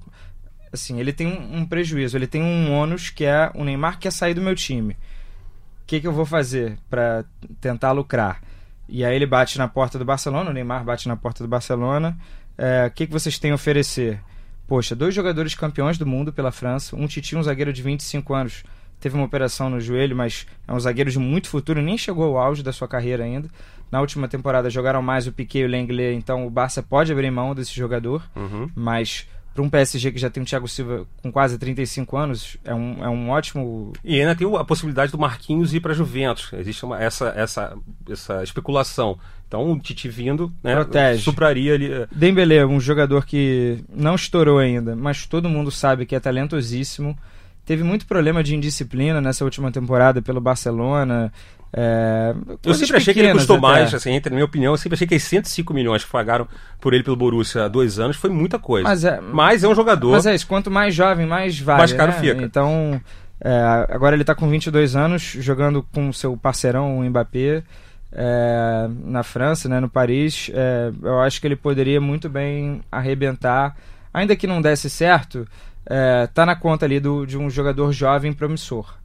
assim, 0.72 1.00
ele 1.00 1.12
tem 1.12 1.28
um, 1.28 1.58
um, 1.58 1.66
prejuízo, 1.66 2.18
ele 2.18 2.28
tem 2.28 2.42
um 2.42 2.72
ônus 2.74 3.10
que 3.10 3.26
é 3.26 3.52
o 3.54 3.64
Neymar 3.64 4.00
quer 4.00 4.12
sair 4.12 4.34
do 4.34 4.42
meu 4.42 4.56
time. 4.56 4.94
O 4.94 5.86
que, 5.88 6.00
que 6.00 6.08
eu 6.08 6.14
vou 6.14 6.26
fazer 6.26 6.78
para 6.90 7.26
tentar 7.60 7.92
lucrar? 7.92 8.42
E 8.88 9.04
aí 9.04 9.16
ele 9.16 9.26
bate 9.26 9.58
na 9.58 9.68
porta 9.68 10.00
do 10.00 10.06
Barcelona, 10.06 10.50
o 10.50 10.54
Neymar 10.54 10.84
bate 10.84 11.08
na 11.08 11.16
porta 11.16 11.44
do 11.44 11.48
Barcelona. 11.48 12.18
É, 12.58 12.86
o 12.88 12.92
que, 12.92 13.08
que 13.08 13.14
vocês 13.14 13.38
têm 13.38 13.52
a 13.52 13.56
oferecer? 13.56 14.22
Poxa, 14.68 14.96
dois 14.96 15.14
jogadores 15.14 15.54
campeões 15.56 15.98
do 15.98 16.06
mundo 16.06 16.32
pela 16.32 16.52
França, 16.52 16.96
um 16.96 17.08
Titi, 17.08 17.36
um 17.36 17.44
zagueiro 17.44 17.74
de 17.74 17.82
25 17.82 18.34
anos, 18.34 18.64
teve 19.02 19.16
uma 19.16 19.26
operação 19.26 19.70
no 19.70 19.82
joelho, 19.82 20.16
mas 20.16 20.46
é 20.68 20.72
um 20.74 20.80
zagueiro 20.80 21.12
de 21.12 21.20
muito 21.20 21.50
futuro, 21.50 21.82
nem 21.82 21.98
chegou 21.98 22.24
ao 22.24 22.38
auge 22.38 22.64
da 22.64 22.72
sua 22.72 22.88
carreira 22.88 23.24
ainda. 23.24 23.50
Na 23.92 24.00
última 24.00 24.28
temporada 24.28 24.70
jogaram 24.70 25.02
mais 25.02 25.28
o 25.28 25.34
Piquet 25.34 25.60
e 25.60 25.66
o 25.66 25.68
Lenglet, 25.68 26.16
então 26.16 26.48
o 26.48 26.50
Barça 26.50 26.82
pode 26.82 27.12
abrir 27.12 27.30
mão 27.30 27.54
desse 27.54 27.76
jogador, 27.76 28.24
uhum. 28.34 28.70
mas 28.74 29.28
para 29.54 29.64
um 29.64 29.70
PSG 29.70 30.12
que 30.12 30.20
já 30.20 30.30
tem 30.30 30.42
o 30.42 30.46
Thiago 30.46 30.68
Silva 30.68 31.06
com 31.22 31.32
quase 31.32 31.58
35 31.58 32.18
anos, 32.18 32.58
é 32.64 32.74
um, 32.74 33.04
é 33.04 33.10
um 33.10 33.30
ótimo. 33.30 33.92
E 34.04 34.20
ainda 34.20 34.36
tem 34.36 34.48
a 34.56 34.64
possibilidade 34.64 35.12
do 35.12 35.18
Marquinhos 35.18 35.74
ir 35.74 35.82
para 35.82 35.94
Juventus. 35.94 36.52
Existe 36.54 36.86
uma, 36.86 37.02
essa, 37.02 37.34
essa, 37.36 37.78
essa 38.10 38.44
especulação. 38.44 39.20
Então 39.48 39.70
o 39.70 39.78
Titi 39.78 40.08
vindo 40.08 40.52
né, 40.64 40.74
Protege. 40.76 41.24
supraria 41.24 41.74
ali. 41.74 41.90
Dembélé, 42.10 42.66
um 42.66 42.80
jogador 42.80 43.26
que 43.26 43.84
não 43.94 44.16
estourou 44.16 44.60
ainda, 44.60 44.96
mas 44.96 45.26
todo 45.26 45.50
mundo 45.50 45.70
sabe 45.70 46.06
que 46.06 46.16
é 46.16 46.20
talentosíssimo. 46.22 47.18
Teve 47.66 47.84
muito 47.84 48.08
problema 48.08 48.42
de 48.42 48.56
indisciplina 48.56 49.20
nessa 49.20 49.44
última 49.44 49.70
temporada 49.70 50.22
pelo 50.22 50.40
Barcelona. 50.40 51.32
É, 51.74 52.36
eu 52.66 52.74
sempre 52.74 52.98
achei 52.98 53.14
que 53.14 53.20
ele 53.22 53.32
custou 53.32 53.56
até. 53.56 53.62
mais, 53.66 53.94
assim, 53.94 54.12
entre, 54.12 54.30
na 54.30 54.36
minha 54.36 54.46
opinião, 54.46 54.74
eu 54.74 54.78
sempre 54.78 54.96
achei 54.96 55.08
que 55.08 55.16
os 55.16 55.24
105 55.24 55.74
milhões 55.74 56.04
que 56.04 56.12
pagaram 56.12 56.48
por 56.82 56.94
ele 56.94 57.04
pelo 57.04 57.16
Borussia 57.16 57.66
há 57.66 57.68
dois 57.68 57.98
anos 57.98 58.18
foi 58.18 58.30
muita 58.30 58.60
coisa. 58.60 58.88
Mas 58.88 59.06
é, 59.06 59.22
mas 59.22 59.64
é 59.64 59.68
um 59.68 59.76
jogador. 59.76 60.12
Mas 60.12 60.26
é 60.26 60.36
isso, 60.36 60.48
quanto 60.48 60.70
mais 60.70 60.94
jovem, 60.94 61.26
mais 61.26 61.60
vale. 61.60 61.80
Mais 61.80 61.94
caro 61.94 62.12
né? 62.12 62.20
fica. 62.20 62.44
Então, 62.44 63.00
é, 63.40 63.86
agora 63.90 64.16
ele 64.16 64.24
está 64.24 64.36
com 64.36 64.50
22 64.50 64.96
anos, 64.96 65.22
jogando 65.22 65.86
com 65.94 66.12
seu 66.12 66.36
parceirão, 66.36 67.00
o 67.00 67.04
Mbappé, 67.10 67.64
é, 68.12 68.90
na 69.06 69.24
França, 69.24 69.70
né, 69.70 69.80
no 69.80 69.90
Paris. 69.90 70.52
É, 70.54 70.92
eu 71.02 71.22
acho 71.22 71.40
que 71.40 71.48
ele 71.48 71.56
poderia 71.56 72.02
muito 72.02 72.28
bem 72.28 72.82
arrebentar, 72.92 73.78
ainda 74.14 74.36
que 74.36 74.46
não 74.46 74.62
desse 74.62 74.90
certo, 74.90 75.48
é, 75.86 76.28
tá 76.28 76.46
na 76.46 76.56
conta 76.56 76.86
ali 76.86 77.00
do, 77.00 77.26
de 77.26 77.38
um 77.38 77.50
jogador 77.50 77.94
jovem 77.94 78.34
promissor 78.34 79.01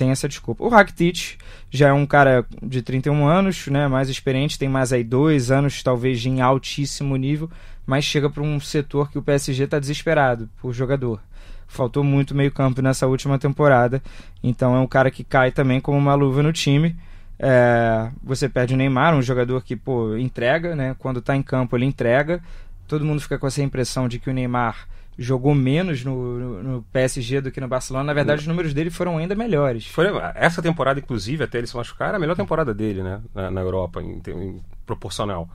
tem 0.00 0.10
essa 0.10 0.26
desculpa. 0.26 0.64
O 0.64 0.68
Rakitic 0.70 1.36
já 1.70 1.88
é 1.88 1.92
um 1.92 2.06
cara 2.06 2.46
de 2.62 2.80
31 2.80 3.28
anos, 3.28 3.66
né, 3.66 3.86
mais 3.86 4.08
experiente, 4.08 4.58
tem 4.58 4.66
mais 4.66 4.94
aí 4.94 5.04
dois 5.04 5.50
anos, 5.50 5.82
talvez, 5.82 6.24
em 6.24 6.40
altíssimo 6.40 7.16
nível, 7.16 7.50
mas 7.84 8.02
chega 8.02 8.30
para 8.30 8.42
um 8.42 8.58
setor 8.58 9.10
que 9.10 9.18
o 9.18 9.22
PSG 9.22 9.64
está 9.64 9.78
desesperado 9.78 10.48
por 10.58 10.72
jogador. 10.72 11.20
Faltou 11.68 12.02
muito 12.02 12.34
meio-campo 12.34 12.80
nessa 12.80 13.06
última 13.06 13.38
temporada, 13.38 14.02
então 14.42 14.74
é 14.74 14.80
um 14.80 14.86
cara 14.86 15.10
que 15.10 15.22
cai 15.22 15.52
também 15.52 15.82
como 15.82 15.98
uma 15.98 16.14
luva 16.14 16.42
no 16.42 16.50
time. 16.50 16.96
É, 17.38 18.10
você 18.22 18.48
perde 18.48 18.72
o 18.72 18.78
Neymar, 18.78 19.14
um 19.14 19.20
jogador 19.20 19.62
que 19.62 19.76
pô, 19.76 20.16
entrega, 20.16 20.74
né? 20.74 20.96
Quando 20.98 21.20
está 21.20 21.36
em 21.36 21.42
campo 21.42 21.76
ele 21.76 21.84
entrega. 21.84 22.42
Todo 22.88 23.04
mundo 23.04 23.20
fica 23.20 23.38
com 23.38 23.46
essa 23.46 23.62
impressão 23.62 24.08
de 24.08 24.18
que 24.18 24.30
o 24.30 24.32
Neymar 24.32 24.88
jogou 25.22 25.54
menos 25.54 26.02
no, 26.02 26.62
no, 26.62 26.82
PSG 26.84 27.42
do 27.42 27.52
que 27.52 27.60
no 27.60 27.68
Barcelona. 27.68 28.06
Na 28.06 28.14
verdade, 28.14 28.40
os 28.40 28.46
números 28.46 28.72
dele 28.72 28.88
foram 28.88 29.18
ainda 29.18 29.34
melhores. 29.34 29.86
Foi, 29.86 30.06
essa 30.34 30.62
temporada, 30.62 30.98
inclusive, 30.98 31.44
até 31.44 31.58
ele 31.58 31.66
se 31.66 31.76
machucar, 31.76 32.08
era 32.08 32.16
a 32.16 32.20
melhor 32.20 32.34
temporada 32.34 32.72
dele, 32.72 33.02
né? 33.02 33.20
Na, 33.34 33.50
na 33.50 33.60
Europa, 33.60 34.00
em, 34.00 34.22
em, 34.26 34.62
proporcional. 34.86 35.46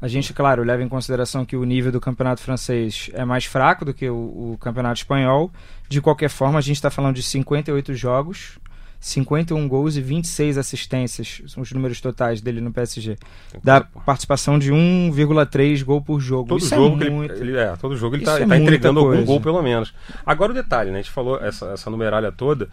A 0.00 0.08
gente, 0.08 0.32
claro, 0.32 0.62
leva 0.62 0.82
em 0.82 0.88
consideração 0.88 1.44
que 1.44 1.54
o 1.54 1.64
nível 1.64 1.92
do 1.92 2.00
campeonato 2.00 2.40
francês 2.40 3.10
é 3.12 3.26
mais 3.26 3.44
fraco 3.44 3.84
do 3.84 3.92
que 3.92 4.08
o, 4.08 4.52
o 4.52 4.58
campeonato 4.58 5.00
espanhol. 5.00 5.52
De 5.86 6.00
qualquer 6.00 6.30
forma, 6.30 6.58
a 6.58 6.62
gente 6.62 6.76
está 6.76 6.90
falando 6.90 7.14
de 7.14 7.22
58 7.22 7.94
jogos, 7.94 8.58
51 9.04 9.68
gols 9.68 9.96
e 9.96 10.00
26 10.00 10.56
assistências, 10.56 11.42
são 11.46 11.62
os 11.62 11.70
números 11.72 12.00
totais 12.00 12.40
dele 12.40 12.58
no 12.58 12.72
PSG. 12.72 13.18
Da 13.62 13.82
participação 13.82 14.58
de 14.58 14.72
1,3 14.72 15.84
gol 15.84 16.00
por 16.00 16.18
jogo. 16.20 16.48
Todo 16.48 16.60
Isso 16.62 16.72
é 16.72 16.76
jogo 16.78 17.04
é 17.04 17.10
muito... 17.10 17.34
ele, 17.34 17.54
é, 17.54 17.76
todo 17.76 17.98
jogo 17.98 18.16
ele 18.16 18.22
está 18.22 18.40
é 18.40 18.46
tá 18.46 18.56
entregando 18.56 19.02
coisa. 19.02 19.20
algum 19.20 19.26
gol 19.26 19.42
pelo 19.42 19.62
menos. 19.62 19.92
Agora 20.24 20.52
o 20.52 20.54
detalhe, 20.54 20.90
né? 20.90 21.00
A 21.00 21.02
gente 21.02 21.10
falou 21.10 21.38
essa, 21.38 21.66
essa 21.72 21.90
numeralha 21.90 22.32
toda. 22.32 22.70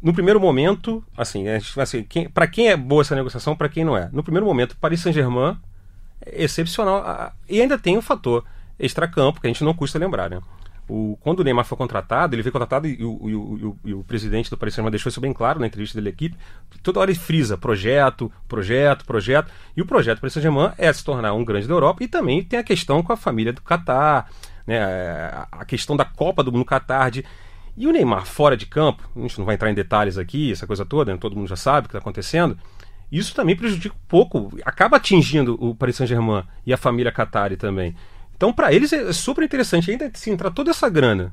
No 0.00 0.14
primeiro 0.14 0.40
momento, 0.40 1.04
assim, 1.14 1.44
assim 1.76 2.04
quem, 2.04 2.26
para 2.26 2.46
quem 2.46 2.68
é 2.68 2.76
boa 2.78 3.02
essa 3.02 3.14
negociação, 3.14 3.54
para 3.54 3.68
quem 3.68 3.84
não 3.84 3.94
é. 3.94 4.08
No 4.14 4.22
primeiro 4.22 4.46
momento, 4.46 4.78
Paris 4.78 5.00
Saint-Germain 5.00 5.58
é 6.24 6.42
excepcional. 6.42 7.34
E 7.46 7.60
ainda 7.60 7.76
tem 7.76 7.98
o 7.98 8.02
fator 8.02 8.46
extracampo, 8.78 9.42
que 9.42 9.46
a 9.46 9.50
gente 9.50 9.62
não 9.62 9.74
custa 9.74 9.98
lembrar, 9.98 10.30
né? 10.30 10.40
O, 10.90 11.16
quando 11.20 11.38
o 11.38 11.44
Neymar 11.44 11.64
foi 11.64 11.78
contratado, 11.78 12.34
ele 12.34 12.42
foi 12.42 12.50
contratado 12.50 12.88
e 12.88 13.04
o, 13.04 13.30
e 13.30 13.34
o, 13.36 13.76
e 13.84 13.94
o 13.94 14.02
presidente 14.02 14.50
do 14.50 14.58
Paris 14.58 14.74
Saint-Germain 14.74 14.90
deixou 14.90 15.08
isso 15.08 15.20
bem 15.20 15.32
claro 15.32 15.60
na 15.60 15.66
entrevista 15.68 15.96
dele 15.96 16.10
equipe. 16.10 16.36
Toda 16.82 16.98
hora 16.98 17.12
ele 17.12 17.18
frisa 17.18 17.56
projeto, 17.56 18.30
projeto, 18.48 19.04
projeto. 19.04 19.52
E 19.76 19.80
o 19.80 19.86
projeto 19.86 20.18
do 20.18 20.20
Paris 20.22 20.32
Saint-Germain 20.32 20.72
é 20.76 20.92
se 20.92 21.04
tornar 21.04 21.32
um 21.32 21.44
grande 21.44 21.68
da 21.68 21.74
Europa 21.74 22.02
e 22.02 22.08
também 22.08 22.42
tem 22.42 22.58
a 22.58 22.64
questão 22.64 23.04
com 23.04 23.12
a 23.12 23.16
família 23.16 23.52
do 23.52 23.62
Catar, 23.62 24.28
né, 24.66 24.80
a 25.52 25.64
questão 25.64 25.96
da 25.96 26.04
Copa 26.04 26.42
do 26.42 26.50
Mundo 26.50 26.64
Catar. 26.64 27.10
De... 27.10 27.24
E 27.76 27.86
o 27.86 27.92
Neymar 27.92 28.26
fora 28.26 28.56
de 28.56 28.66
campo, 28.66 29.08
a 29.14 29.20
gente 29.20 29.38
não 29.38 29.46
vai 29.46 29.54
entrar 29.54 29.70
em 29.70 29.74
detalhes 29.74 30.18
aqui, 30.18 30.50
essa 30.50 30.66
coisa 30.66 30.84
toda, 30.84 31.12
né, 31.12 31.18
todo 31.20 31.36
mundo 31.36 31.46
já 31.46 31.56
sabe 31.56 31.86
o 31.86 31.88
que 31.88 31.96
está 31.96 31.98
acontecendo. 32.00 32.58
Isso 33.12 33.32
também 33.32 33.54
prejudica 33.54 33.94
um 33.94 34.08
pouco, 34.08 34.58
acaba 34.64 34.96
atingindo 34.96 35.56
o 35.60 35.72
Paris 35.72 35.96
Saint-Germain 35.96 36.42
e 36.66 36.72
a 36.72 36.76
família 36.76 37.12
Qatari 37.12 37.56
também. 37.56 37.94
Então, 38.40 38.54
para 38.54 38.72
eles 38.72 38.90
é 38.90 39.12
super 39.12 39.44
interessante 39.44 39.90
ainda 39.90 40.10
se 40.14 40.30
entrar 40.30 40.50
toda 40.50 40.70
essa 40.70 40.88
grana, 40.88 41.30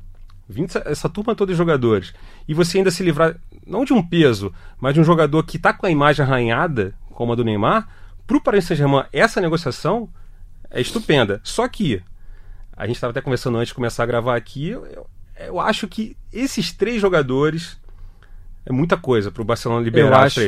20, 0.50 0.76
essa 0.84 1.08
turma 1.08 1.34
toda 1.34 1.54
de 1.54 1.58
jogadores, 1.58 2.14
e 2.46 2.54
você 2.54 2.80
ainda 2.80 2.92
se 2.92 3.02
livrar, 3.02 3.38
não 3.66 3.86
de 3.86 3.94
um 3.94 4.06
peso, 4.06 4.54
mas 4.78 4.94
de 4.94 5.00
um 5.00 5.06
jogador 5.06 5.42
que 5.44 5.56
está 5.56 5.72
com 5.72 5.86
a 5.86 5.90
imagem 5.90 6.26
arranhada, 6.26 6.94
como 7.12 7.32
a 7.32 7.36
do 7.38 7.46
Neymar, 7.46 7.88
para 8.28 8.36
o 8.36 8.42
Paris 8.42 8.66
Saint-Germain, 8.66 9.06
essa 9.14 9.40
negociação 9.40 10.10
é 10.70 10.82
estupenda. 10.82 11.40
Só 11.46 11.66
que, 11.70 12.04
a 12.76 12.86
gente 12.86 12.96
estava 12.96 13.12
até 13.12 13.22
conversando 13.22 13.58
antes 13.58 13.70
de 13.70 13.76
começar 13.76 14.04
a 14.04 14.06
gravar 14.06 14.36
aqui, 14.36 14.68
eu, 14.68 15.08
eu 15.40 15.62
acho 15.62 15.88
que 15.88 16.18
esses 16.34 16.74
três 16.74 17.00
jogadores 17.00 17.80
é 18.66 18.74
muita 18.74 18.98
coisa 18.98 19.32
para 19.32 19.42
o 19.42 19.46
Barcelona 19.46 19.82
liberar. 19.82 20.24
Eu 20.24 20.26
acho... 20.26 20.42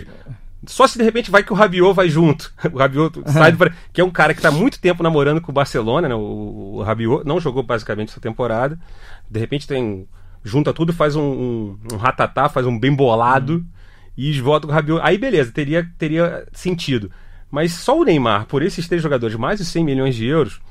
Só 0.65 0.87
se 0.87 0.97
de 0.97 1.03
repente 1.03 1.31
vai 1.31 1.43
que 1.43 1.53
o 1.53 1.55
Rabiot 1.55 1.93
vai 1.93 2.09
junto. 2.09 2.53
O 2.71 2.77
Rabiot 2.77 3.21
sai 3.27 3.51
do, 3.51 3.71
que 3.93 4.01
é 4.01 4.03
um 4.03 4.11
cara 4.11 4.33
que 4.33 4.39
está 4.39 4.51
muito 4.51 4.79
tempo 4.79 5.01
namorando 5.01 5.41
com 5.41 5.51
o 5.51 5.55
Barcelona, 5.55 6.09
né? 6.09 6.15
O, 6.15 6.75
o 6.75 6.83
Rabiot 6.83 7.25
não 7.25 7.39
jogou 7.39 7.63
basicamente 7.63 8.09
essa 8.09 8.19
temporada. 8.19 8.77
De 9.29 9.39
repente 9.39 9.67
tem 9.67 10.07
junta 10.43 10.73
tudo, 10.73 10.93
faz 10.93 11.15
um, 11.15 11.21
um, 11.21 11.79
um 11.93 11.97
ratatá, 11.97 12.49
faz 12.49 12.65
um 12.65 12.77
bem 12.77 12.93
bolado 12.93 13.55
hum. 13.55 13.65
e 14.17 14.39
volta 14.41 14.67
com 14.67 14.73
o 14.73 14.75
Rabiot. 14.75 15.01
Aí 15.03 15.17
beleza, 15.17 15.51
teria 15.51 15.89
teria 15.97 16.45
sentido. 16.51 17.11
Mas 17.49 17.73
só 17.73 17.99
o 17.99 18.03
Neymar, 18.03 18.45
por 18.45 18.61
esses 18.61 18.87
três 18.87 19.01
jogadores, 19.01 19.35
mais 19.35 19.59
de 19.59 19.65
100 19.65 19.83
milhões 19.83 20.15
de 20.15 20.25
euros, 20.27 20.61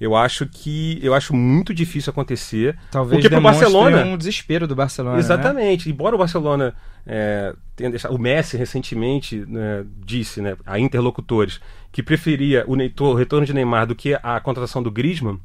eu 0.00 0.14
acho 0.14 0.46
que 0.46 0.98
eu 1.02 1.12
acho 1.14 1.34
muito 1.34 1.74
difícil 1.74 2.10
acontecer. 2.10 2.76
Talvez 2.90 3.20
porque 3.20 3.28
pro 3.28 3.40
Barcelona 3.40 4.04
um 4.04 4.16
desespero 4.16 4.66
do 4.66 4.74
Barcelona. 4.74 5.16
Né? 5.16 5.20
Exatamente. 5.20 5.88
Né? 5.88 5.94
Embora 5.94 6.14
o 6.14 6.18
Barcelona 6.18 6.74
é, 7.06 7.54
tenha 7.74 7.90
deixado, 7.90 8.14
o 8.14 8.18
Messi 8.18 8.56
recentemente 8.56 9.44
né, 9.46 9.84
disse, 10.04 10.40
né, 10.40 10.56
a 10.64 10.78
interlocutores 10.78 11.60
que 11.90 12.02
preferia 12.02 12.64
o, 12.66 12.74
o 12.74 13.14
retorno 13.14 13.46
de 13.46 13.52
Neymar 13.52 13.86
do 13.86 13.94
que 13.94 14.14
a 14.22 14.38
contratação 14.40 14.82
do 14.82 14.90
Griezmann. 14.90 15.40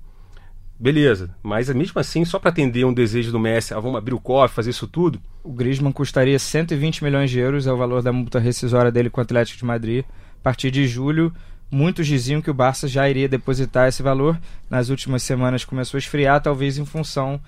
Beleza, 0.79 1.33
mas 1.41 1.69
mesmo 1.69 1.99
assim, 1.99 2.25
só 2.25 2.37
para 2.37 2.49
atender 2.49 2.83
um 2.83 2.93
desejo 2.93 3.31
do 3.31 3.39
Messi, 3.39 3.73
ah, 3.73 3.79
vamos 3.79 3.97
abrir 3.97 4.13
o 4.13 4.19
cofre, 4.19 4.55
fazer 4.55 4.71
isso 4.71 4.87
tudo. 4.87 5.19
O 5.43 5.53
Griezmann 5.53 5.93
custaria 5.93 6.37
120 6.37 7.03
milhões 7.03 7.31
de 7.31 7.39
euros, 7.39 7.65
é 7.65 7.71
o 7.71 7.77
valor 7.77 8.01
da 8.01 8.11
multa 8.11 8.39
rescisória 8.39 8.91
dele 8.91 9.09
com 9.09 9.21
o 9.21 9.23
Atlético 9.23 9.57
de 9.57 9.65
Madrid. 9.65 10.03
A 10.03 10.43
partir 10.43 10.71
de 10.71 10.85
julho, 10.85 11.33
Muitos 11.73 12.05
diziam 12.05 12.39
que 12.39 12.51
o 12.51 12.53
Barça 12.53 12.87
já 12.87 13.09
iria 13.09 13.27
depositar 13.27 13.87
esse 13.87 14.03
valor. 14.03 14.39
Nas 14.69 14.89
últimas 14.89 15.23
semanas 15.23 15.65
começou 15.65 15.97
a 15.97 15.99
esfriar, 15.99 16.39
talvez 16.39 16.77
em 16.77 16.85
função 16.85 17.41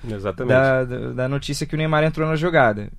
da, 0.48 0.84
da, 0.84 1.29
notícia 1.29 1.67
que 1.67 1.75
o 1.75 1.77
Neymar 1.77 2.03
entrou 2.03 2.27
na 2.27 2.36
jogada. 2.36 2.89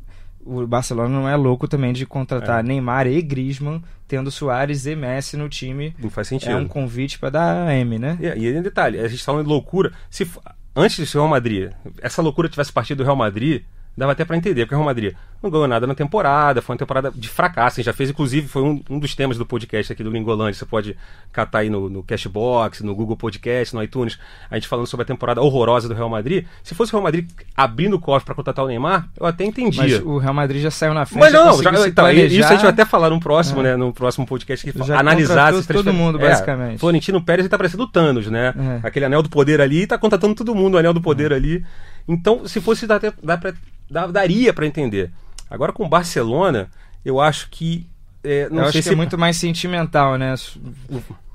O 0.44 0.64
Barcelona 0.68 1.08
não 1.08 1.28
é 1.28 1.34
louco 1.34 1.66
também 1.66 1.92
de 1.92 2.06
contratar 2.06 2.60
é. 2.60 2.62
Neymar 2.62 3.08
e 3.08 3.20
Griezmann, 3.20 3.82
tendo 4.06 4.30
Soares 4.30 4.86
e 4.86 4.94
Messi 4.94 5.36
no 5.36 5.48
time. 5.48 5.92
Não 5.98 6.10
faz 6.10 6.28
sentido. 6.28 6.52
É 6.52 6.56
um 6.56 6.68
convite 6.68 7.18
para 7.18 7.30
dar 7.30 7.74
M, 7.74 7.98
né? 7.98 8.16
E, 8.20 8.44
e 8.44 8.56
em 8.56 8.62
detalhe, 8.62 9.00
a 9.00 9.08
gente 9.08 9.18
está 9.18 9.32
falando 9.32 9.46
de 9.46 9.50
loucura. 9.50 9.92
Se 10.08 10.30
antes 10.76 11.12
do 11.12 11.18
Real 11.18 11.28
Madrid, 11.28 11.72
essa 12.00 12.22
loucura 12.22 12.48
tivesse 12.48 12.72
partido 12.72 12.98
do 12.98 13.04
Real 13.04 13.16
Madrid, 13.16 13.64
dava 13.96 14.12
até 14.12 14.24
para 14.24 14.36
entender, 14.36 14.62
porque 14.62 14.74
o 14.74 14.78
Real 14.78 14.86
Madrid 14.86 15.14
não 15.42 15.50
ganhou 15.50 15.68
nada 15.68 15.86
na 15.86 15.94
temporada, 15.94 16.60
foi 16.60 16.74
uma 16.74 16.78
temporada 16.78 17.10
de 17.14 17.28
fracasso, 17.28 17.82
já 17.82 17.92
fez, 17.92 18.10
inclusive, 18.10 18.48
foi 18.48 18.62
um, 18.62 18.82
um 18.90 18.98
dos 18.98 19.14
temas 19.14 19.38
do 19.38 19.46
podcast 19.46 19.92
aqui 19.92 20.02
do 20.02 20.10
Lingolândia, 20.10 20.54
você 20.54 20.66
pode 20.66 20.96
catar 21.32 21.60
aí 21.60 21.70
no, 21.70 21.88
no 21.88 22.02
Cashbox, 22.02 22.80
no 22.82 22.94
Google 22.94 23.16
Podcast, 23.16 23.74
no 23.74 23.82
iTunes, 23.82 24.18
a 24.50 24.56
gente 24.56 24.68
falando 24.68 24.86
sobre 24.86 25.04
a 25.04 25.06
temporada 25.06 25.40
horrorosa 25.40 25.88
do 25.88 25.94
Real 25.94 26.08
Madrid. 26.08 26.46
Se 26.62 26.74
fosse 26.74 26.92
o 26.92 26.96
Real 26.96 27.04
Madrid 27.04 27.28
abrindo 27.56 27.96
o 27.96 28.00
cofre 28.00 28.26
para 28.26 28.34
contratar 28.34 28.64
o 28.64 28.68
Neymar, 28.68 29.08
eu 29.18 29.26
até 29.26 29.44
entendia. 29.44 29.82
Mas 29.82 30.00
o 30.00 30.18
Real 30.18 30.34
Madrid 30.34 30.62
já 30.62 30.70
saiu 30.70 30.94
na 30.94 31.06
frente. 31.06 31.20
Mas 31.20 31.32
não, 31.32 31.62
já, 31.62 31.88
então, 31.88 32.10
isso 32.10 32.46
a 32.46 32.52
gente 32.52 32.62
vai 32.62 32.70
até 32.70 32.84
falar 32.84 33.10
no 33.10 33.20
próximo, 33.20 33.60
é. 33.60 33.64
né, 33.64 33.76
no 33.76 33.92
próximo 33.92 34.26
podcast 34.26 34.70
que 34.70 34.84
já 34.84 34.98
analisar 34.98 35.52
esses 35.52 35.66
todo 35.66 35.92
mundo, 35.92 36.18
é, 36.20 36.28
basicamente. 36.28 36.78
Florentino 36.78 37.22
Pérez 37.22 37.44
ele 37.44 37.50
tá 37.50 37.56
parecendo 37.56 37.84
o 37.84 37.86
Thanos, 37.86 38.26
né? 38.28 38.54
É. 38.82 38.86
Aquele 38.86 39.04
anel 39.04 39.22
do 39.22 39.28
poder 39.28 39.60
ali, 39.60 39.86
tá 39.86 39.98
contratando 39.98 40.34
todo 40.34 40.54
mundo, 40.54 40.74
o 40.74 40.78
anel 40.78 40.92
do 40.92 41.00
poder 41.00 41.32
é. 41.32 41.36
ali. 41.36 41.64
Então, 42.08 42.46
se 42.46 42.60
fosse 42.60 42.86
dá, 42.86 43.00
dá 43.22 43.36
pra 43.36 43.52
daria 43.88 44.52
para 44.52 44.66
entender. 44.66 45.10
Agora 45.48 45.72
com 45.72 45.88
Barcelona, 45.88 46.68
eu 47.04 47.20
acho 47.20 47.48
que. 47.50 47.86
É, 48.22 48.48
não 48.50 48.64
eu 48.64 48.70
sei 48.72 48.80
acho 48.80 48.82
se... 48.82 48.88
que 48.88 48.94
é 48.94 48.96
muito 48.96 49.16
mais 49.16 49.36
sentimental, 49.36 50.16
né? 50.16 50.34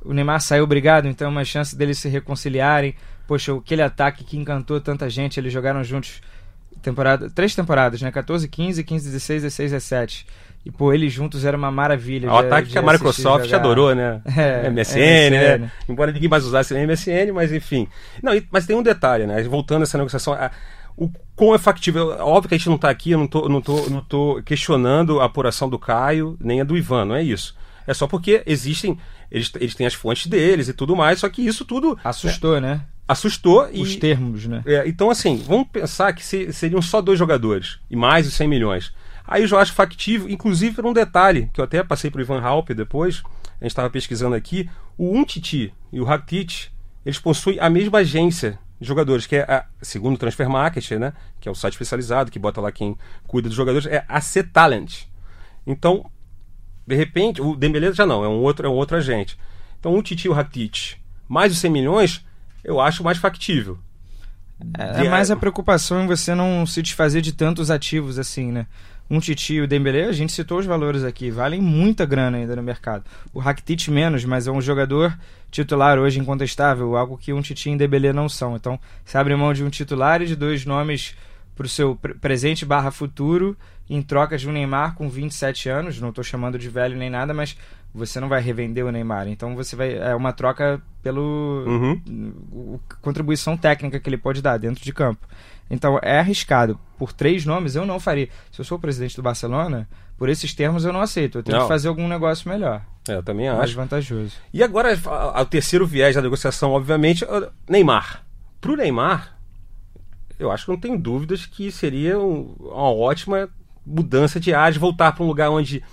O 0.04 0.14
Neymar 0.14 0.42
saiu 0.42 0.64
obrigado, 0.64 1.08
então 1.08 1.28
é 1.28 1.30
uma 1.30 1.46
chance 1.46 1.76
deles 1.76 2.00
se 2.00 2.10
reconciliarem. 2.10 2.96
Poxa, 3.28 3.56
aquele 3.56 3.82
ataque 3.82 4.24
que 4.24 4.38
encantou 4.38 4.82
tanta 4.82 5.10
gente, 5.10 5.40
eles 5.40 5.54
jogaram 5.54 5.84
juntos 5.84 6.22
temporada, 6.82 7.30
três 7.30 7.56
temporadas, 7.56 8.02
né? 8.02 8.12
14, 8.12 8.48
15, 8.48 8.84
15, 8.84 9.06
16, 9.06 9.44
16, 9.44 9.72
17. 9.72 10.28
E, 10.64 10.70
pô, 10.70 10.94
eles 10.94 11.12
juntos 11.12 11.44
era 11.44 11.58
uma 11.58 11.72
maravilha. 11.72 12.32
O 12.32 12.38
ataque 12.38 12.70
que 12.70 12.78
a 12.78 12.82
Microsoft 12.82 13.46
jogar. 13.46 13.58
adorou, 13.58 13.96
né? 13.96 14.22
É, 14.26 14.70
MSN, 14.70 14.72
MSN, 14.72 15.32
né? 15.32 15.72
Embora 15.90 16.12
ninguém 16.12 16.30
mais 16.30 16.46
usasse 16.46 16.74
MSN, 16.74 17.32
mas 17.34 17.52
enfim. 17.52 17.88
Não, 18.22 18.34
mas 18.52 18.66
tem 18.66 18.76
um 18.76 18.84
detalhe, 18.84 19.26
né? 19.26 19.42
Voltando 19.44 19.82
a 19.82 19.84
essa 19.84 19.98
negociação, 19.98 20.34
a, 20.34 20.52
o 20.96 21.10
quão 21.36 21.56
é 21.56 21.58
factível. 21.58 22.10
Óbvio 22.20 22.50
que 22.50 22.56
a 22.56 22.58
gente 22.58 22.70
não 22.70 22.76
está 22.76 22.90
aqui, 22.90 23.12
eu 23.12 23.20
não 23.20 23.28
tô, 23.28 23.50
não, 23.50 23.62
tô, 23.62 23.90
não 23.90 24.02
tô 24.02 24.42
questionando 24.44 25.20
a 25.20 25.26
apuração 25.26 25.70
do 25.70 25.80
Caio, 25.80 26.38
nem 26.40 26.62
a 26.62 26.64
do 26.64 26.78
Ivan, 26.78 27.06
não 27.06 27.16
é 27.16 27.24
isso. 27.24 27.56
É 27.88 27.94
só 27.94 28.08
porque 28.08 28.44
existem. 28.46 28.98
Eles, 29.30 29.52
eles 29.56 29.76
têm 29.76 29.88
as 29.88 29.94
fontes 29.94 30.28
deles 30.28 30.68
e 30.68 30.74
tudo 30.74 30.96
mais, 30.96 31.20
só 31.20 31.30
que 31.30 31.46
isso 31.46 31.66
tudo. 31.66 31.98
Assustou, 32.04 32.58
é, 32.58 32.62
né? 32.62 32.82
Assustou 33.08 33.64
Os 33.64 33.72
e. 33.74 33.82
Os 33.82 33.96
termos, 33.96 34.46
né? 34.46 34.62
É, 34.66 34.88
então, 34.88 35.10
assim, 35.10 35.38
vamos 35.38 35.68
pensar 35.70 36.14
que 36.14 36.24
se, 36.24 36.52
seriam 36.54 36.82
só 36.82 37.02
dois 37.02 37.18
jogadores 37.18 37.80
e 37.90 37.96
mais 37.96 38.28
os 38.28 38.34
100 38.34 38.48
milhões. 38.48 38.94
Aí 39.28 39.44
eu 39.44 39.48
já 39.48 39.60
acho 39.60 39.74
factível, 39.74 40.30
inclusive 40.30 40.76
por 40.76 40.86
um 40.86 40.94
detalhe, 40.94 41.50
que 41.54 41.62
eu 41.62 41.66
até 41.66 41.84
passei 41.84 42.12
para 42.12 42.20
o 42.20 42.22
Ivan 42.22 42.42
Halpe 42.42 42.74
depois, 42.74 43.24
a 43.60 43.64
gente 43.64 43.72
estava 43.72 43.90
pesquisando 43.90 44.36
aqui, 44.36 44.70
o 44.98 45.16
Untiti 45.16 45.74
e 45.92 46.02
o 46.02 46.04
Rakitic, 46.04 46.70
eles 47.06 47.20
possuem 47.20 47.60
a 47.60 47.70
mesma 47.70 48.00
agência 48.00 48.60
de 48.82 48.88
jogadores, 48.88 49.28
que 49.28 49.36
é, 49.36 49.44
a, 49.44 49.66
segundo 49.80 50.16
o 50.16 50.18
Transfer 50.18 50.50
Market, 50.50 50.92
né, 50.94 51.14
que 51.40 51.48
é 51.48 51.52
o 51.52 51.56
site 51.56 51.74
especializado, 51.74 52.32
que 52.32 52.40
bota 52.40 52.60
lá 52.60 52.72
quem 52.72 52.98
cuida 53.28 53.48
dos 53.48 53.56
jogadores, 53.56 53.86
é 53.86 54.04
a 54.08 54.20
C-Talent. 54.20 55.04
Então, 55.68 56.10
de 56.88 56.96
repente, 56.96 57.40
o 57.40 57.56
Dembele 57.56 57.94
já 57.94 58.08
não, 58.08 58.24
é 58.24 58.28
um 58.28 58.42
outro, 58.42 58.66
é 58.66 58.70
um 58.70 58.74
outro 58.74 58.98
agente. 58.98 59.38
Então, 59.80 59.94
um 59.94 60.02
Titi 60.02 60.26
e 60.26 60.30
o 60.30 60.34
Rakitic, 60.34 60.98
mais 61.30 61.54
os 61.54 61.60
100 61.60 61.72
milhões, 61.72 62.26
eu 62.64 62.82
acho 62.82 63.04
mais 63.04 63.20
factível. 63.20 63.78
É, 64.78 65.06
é 65.06 65.10
mais 65.10 65.30
a 65.30 65.36
preocupação 65.36 66.04
em 66.04 66.08
você 66.08 66.34
não 66.34 66.66
se 66.66 66.82
desfazer 66.82 67.22
de 67.22 67.34
tantos 67.34 67.70
ativos 67.70 68.18
assim, 68.18 68.52
né? 68.52 68.66
Um 69.12 69.20
Titi 69.20 69.56
e 69.56 69.62
o 69.62 69.68
Dembélé, 69.68 70.06
a 70.06 70.14
gente 70.14 70.32
citou 70.32 70.58
os 70.58 70.66
valores 70.66 71.04
aqui, 71.04 71.30
valem 71.30 71.60
muita 71.60 72.06
grana 72.06 72.38
ainda 72.38 72.56
no 72.56 72.64
mercado. 72.64 73.04
O 73.34 73.40
Rakitic 73.40 73.90
menos, 73.90 74.24
mas 74.24 74.48
é 74.48 74.52
um 74.52 74.62
jogador 74.62 75.14
titular 75.52 76.00
hoje 76.00 76.18
incontestável, 76.18 76.96
algo 76.96 77.18
que 77.18 77.34
um 77.34 77.42
Titi 77.42 77.70
e 77.70 77.74
um 77.74 77.78
Dembélé 77.78 78.14
não 78.14 78.30
são. 78.30 78.56
Então, 78.56 78.80
você 79.04 79.18
abre 79.18 79.36
mão 79.36 79.54
de 79.54 79.66
um 79.66 79.70
titular 79.70 80.22
e 80.22 80.26
de 80.26 80.34
dois 80.34 80.66
nomes 80.66 81.14
para 81.58 81.66
o 81.66 81.70
seu 81.70 81.94
presente 82.22 82.66
barra 82.66 82.90
futuro 82.90 83.58
em 83.90 84.02
troca 84.02 84.38
de 84.38 84.48
um 84.48 84.54
Neymar 84.54 84.96
com 84.96 85.10
27 85.10 85.68
anos, 85.68 86.00
não 86.00 86.10
estou 86.10 86.24
chamando 86.24 86.58
de 86.58 86.70
velho 86.70 86.96
nem 86.96 87.10
nada, 87.10 87.34
mas 87.34 87.58
você 87.94 88.20
não 88.20 88.30
vai 88.30 88.42
revender 88.42 88.86
o 88.86 88.92
Neymar. 88.92 89.28
Então 89.28 89.56
você 89.56 89.76
vai 89.76 89.98
é 89.98 90.16
uma 90.16 90.32
troca 90.34 90.82
pelo 91.04 91.66
uhum. 91.68 92.80
contribuição 93.02 93.58
técnica 93.58 94.00
que 94.00 94.10
ele 94.10 94.18
pode 94.18 94.42
dar 94.42 94.58
dentro 94.58 94.84
de 94.84 94.94
campo. 94.94 95.28
Então 95.70 96.00
é 96.02 96.20
arriscado. 96.20 96.80
Por 96.98 97.14
três 97.14 97.46
nomes 97.46 97.76
eu 97.76 97.86
não 97.86 98.00
faria. 98.00 98.30
Se 98.52 98.60
eu 98.60 98.66
sou 98.66 98.78
o 98.78 98.82
presidente 98.82 99.16
do 99.16 99.24
Barcelona, 99.24 99.88
por 100.18 100.30
esses 100.30 100.54
termos 100.54 100.86
eu 100.86 100.94
não 100.94 101.02
aceito. 101.02 101.40
Eu 101.40 101.44
tenho 101.44 101.58
não. 101.58 101.66
que 101.66 101.70
fazer 101.70 101.88
algum 101.88 102.08
negócio 102.08 102.50
melhor. 102.50 102.82
É, 103.08 103.16
eu 103.16 103.24
também 103.24 103.48
acho. 103.48 103.58
Mais 103.58 103.74
vantajoso. 103.74 104.36
E 104.54 104.62
agora, 104.62 104.90
o 105.40 105.46
terceiro 105.46 105.88
viés 105.88 106.16
da 106.16 106.22
negociação, 106.22 106.72
obviamente, 106.72 107.26
Neymar. 107.68 108.24
Pro 108.60 108.76
Neymar, 108.76 109.38
eu 110.38 110.52
acho 110.52 110.66
que 110.66 110.72
não 110.72 110.80
tenho 110.80 110.98
dúvidas 110.98 111.46
que 111.46 111.72
seria 111.72 112.20
uma 112.20 112.92
ótima 112.92 113.50
mudança 113.86 114.40
de 114.40 114.54
ar, 114.54 114.72
de 114.72 114.78
voltar 114.80 115.12
para 115.14 115.24
um 115.24 115.28
lugar 115.28 115.50
onde 115.50 115.84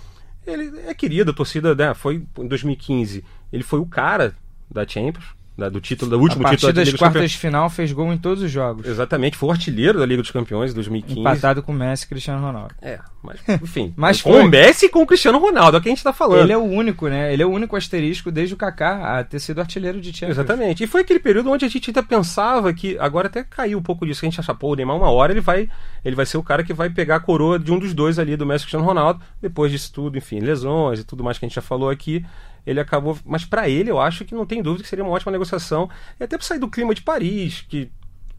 ele 0.49 0.79
é 0.87 0.93
querido, 0.93 1.31
a 1.31 1.33
torcida 1.33 1.75
né, 1.75 1.93
foi 1.93 2.23
em 2.37 2.47
2015. 2.47 3.23
Ele 3.51 3.63
foi 3.63 3.79
o 3.79 3.85
cara 3.85 4.35
da 4.69 4.87
Champions, 4.87 5.25
da, 5.59 5.69
do 5.69 5.79
título, 5.79 6.09
do 6.09 6.19
último 6.19 6.47
a 6.47 6.49
título 6.51 6.73
da 6.73 6.81
Liga 6.81 6.91
das 6.91 6.99
quartas 6.99 7.31
de 7.31 7.37
final 7.37 7.69
fez 7.69 7.91
gol 7.91 8.11
em 8.11 8.17
todos 8.17 8.43
os 8.43 8.49
jogos. 8.49 8.87
Exatamente, 8.87 9.37
foi 9.37 9.49
o 9.49 9.51
artilheiro 9.51 9.99
da 9.99 10.05
Liga 10.05 10.21
dos 10.21 10.31
Campeões 10.31 10.71
de 10.71 10.75
2015. 10.75 11.19
Empatado 11.19 11.61
com 11.61 11.71
o 11.71 11.75
Messi 11.75 12.05
e 12.05 12.07
Cristiano 12.07 12.41
Ronaldo. 12.41 12.73
É, 12.81 12.99
mas 13.21 13.39
enfim. 13.61 13.93
mas 13.97 14.21
com 14.21 14.31
foi... 14.31 14.43
o 14.43 14.47
Messi 14.47 14.85
e 14.85 14.89
com 14.89 15.01
o 15.01 15.05
Cristiano 15.05 15.37
Ronaldo, 15.37 15.77
é 15.77 15.79
o 15.79 15.83
que 15.83 15.89
a 15.89 15.91
gente 15.91 16.03
tá 16.03 16.13
falando. 16.13 16.41
Ele 16.41 16.53
é 16.53 16.57
o 16.57 16.63
único, 16.63 17.07
né? 17.07 17.31
Ele 17.33 17.43
é 17.43 17.45
o 17.45 17.49
único 17.49 17.75
asterisco 17.75 18.31
desde 18.31 18.53
o 18.53 18.57
Kaká 18.57 19.19
a 19.19 19.23
ter 19.23 19.39
sido 19.39 19.59
artilheiro 19.59 19.99
de 19.99 20.11
Champions. 20.11 20.37
Exatamente. 20.37 20.83
E 20.83 20.87
foi 20.87 21.01
aquele 21.01 21.19
período 21.19 21.51
onde 21.51 21.65
a 21.65 21.69
gente 21.69 21.89
ainda 21.89 22.01
pensava 22.01 22.73
que 22.73 22.97
agora 22.97 23.27
até 23.27 23.43
caiu 23.43 23.77
um 23.77 23.83
pouco 23.83 24.05
disso, 24.05 24.21
que 24.21 24.25
a 24.25 24.29
gente 24.29 24.39
achava, 24.39 24.57
pô, 24.57 24.71
o 24.71 24.75
Neymar 24.75 24.95
uma 24.95 25.11
hora 25.11 25.33
ele 25.33 25.41
vai, 25.41 25.69
ele 26.03 26.15
vai 26.15 26.25
ser 26.25 26.37
o 26.37 26.43
cara 26.43 26.63
que 26.63 26.73
vai 26.73 26.89
pegar 26.89 27.17
a 27.17 27.19
coroa 27.19 27.59
de 27.59 27.71
um 27.71 27.79
dos 27.79 27.93
dois 27.93 28.17
ali 28.17 28.35
do 28.35 28.45
Messi 28.45 28.63
e 28.63 28.65
Cristiano 28.65 28.85
Ronaldo, 28.85 29.21
depois 29.41 29.71
disso 29.71 29.91
tudo, 29.93 30.17
enfim, 30.17 30.39
lesões 30.39 30.99
e 30.99 31.03
tudo 31.03 31.23
mais 31.23 31.37
que 31.37 31.45
a 31.45 31.47
gente 31.47 31.55
já 31.55 31.61
falou 31.61 31.89
aqui 31.89 32.25
ele 32.69 32.79
acabou. 32.79 33.17
Mas 33.25 33.43
para 33.43 33.67
ele, 33.67 33.89
eu 33.89 33.99
acho 33.99 34.23
que 34.23 34.35
não 34.35 34.45
tem 34.45 34.61
dúvida 34.61 34.83
que 34.83 34.89
seria 34.89 35.03
uma 35.03 35.11
ótima 35.11 35.31
negociação. 35.31 35.89
E 36.19 36.23
até 36.23 36.37
para 36.37 36.45
sair 36.45 36.59
do 36.59 36.69
clima 36.69 36.93
de 36.93 37.01
Paris, 37.01 37.65
que, 37.67 37.89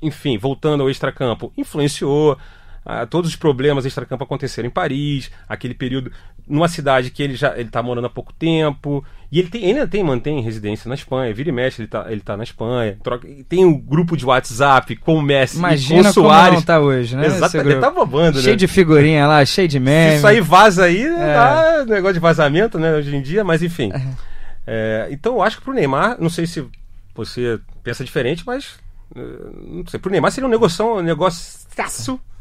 enfim, 0.01 0.39
voltando 0.39 0.83
ao 0.83 0.91
extracampo, 0.91 1.53
influenciou. 1.57 2.39
Ah, 2.85 3.05
todos 3.05 3.29
os 3.29 3.37
problemas 3.37 3.85
extracampo 3.85 4.25
aconteceram 4.25 4.67
em 4.67 4.71
Paris, 4.71 5.31
aquele 5.47 5.75
período 5.75 6.11
numa 6.49 6.69
cidade 6.69 7.11
que 7.11 7.23
ele 7.23 7.35
já 7.35 7.57
ele 7.57 7.69
tá 7.69 7.83
morando 7.83 8.07
há 8.07 8.11
pouco 8.11 8.33
tempo, 8.33 9.05
e 9.33 9.39
ele, 9.39 9.49
tem, 9.49 9.65
ainda 9.65 9.87
tem, 9.87 10.03
mantém 10.03 10.41
residência 10.41 10.89
na 10.89 10.95
Espanha, 10.95 11.33
vira 11.33 11.51
e 11.51 11.53
mexe, 11.53 11.81
ele 11.81 11.89
tá, 11.89 12.07
ele 12.09 12.21
tá 12.21 12.37
na 12.37 12.43
Espanha, 12.43 12.99
troca, 13.03 13.29
tem 13.49 13.65
um 13.65 13.79
grupo 13.79 14.17
de 14.17 14.27
WhatsApp 14.27 14.97
com 14.97 15.15
o 15.15 15.23
Messi 15.23 15.57
Imagina 15.57 16.01
e 16.01 16.03
com 16.03 16.11
o 16.11 16.13
Soares. 16.13 16.55
Como 16.55 16.67
tá 16.67 16.81
hoje, 16.81 17.15
né? 17.15 17.27
Exato, 17.27 17.57
ele 17.59 17.77
tá 17.77 17.91
bobando, 17.91 18.39
né? 18.39 18.43
Cheio 18.43 18.57
de 18.57 18.67
figurinha 18.67 19.27
lá, 19.27 19.45
cheio 19.45 19.69
de 19.69 19.79
meme. 19.79 20.17
Isso 20.17 20.27
aí 20.27 20.41
vaza 20.41 20.85
aí, 20.85 21.05
é. 21.05 21.35
dá 21.35 21.85
negócio 21.87 22.15
de 22.15 22.21
vazamento, 22.21 22.79
né, 22.79 22.95
hoje 22.95 23.15
em 23.15 23.23
dia, 23.23 23.45
mas 23.45 23.63
enfim. 23.63 23.93
É. 23.93 24.31
É, 24.67 25.09
então 25.11 25.35
eu 25.35 25.43
acho 25.43 25.59
que 25.59 25.65
pro 25.65 25.73
Neymar, 25.73 26.17
não 26.21 26.29
sei 26.29 26.47
se 26.47 26.67
você 27.15 27.61
pensa 27.83 28.05
diferente, 28.05 28.43
mas 28.47 28.79
eh, 29.15 29.21
não 29.67 29.87
sei, 29.87 29.99
pro 29.99 30.11
Neymar 30.11 30.31
seria 30.31 30.47
um 30.47 30.51
negócio, 30.51 30.99
um 30.99 31.03
negócio 31.03 31.69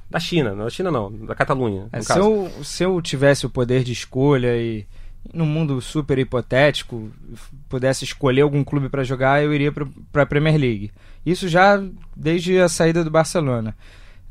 da 0.09 0.19
China, 0.19 0.55
da 0.55 0.69
China 0.69 0.89
não, 0.89 1.11
da 1.11 1.35
Catalunha. 1.35 1.87
É, 1.91 2.01
se, 2.01 2.17
eu, 2.17 2.51
se 2.63 2.83
eu 2.83 3.01
tivesse 3.01 3.45
o 3.45 3.49
poder 3.49 3.83
de 3.83 3.91
escolha 3.91 4.57
e 4.57 4.85
num 5.33 5.45
mundo 5.45 5.79
super 5.81 6.17
hipotético 6.17 7.11
pudesse 7.67 8.03
escolher 8.03 8.41
algum 8.41 8.63
clube 8.63 8.89
para 8.89 9.03
jogar, 9.03 9.43
eu 9.43 9.53
iria 9.53 9.71
para 10.11 10.23
a 10.23 10.25
Premier 10.25 10.57
League. 10.57 10.91
Isso 11.25 11.47
já 11.47 11.81
desde 12.15 12.59
a 12.59 12.69
saída 12.69 13.03
do 13.03 13.11
Barcelona. 13.11 13.75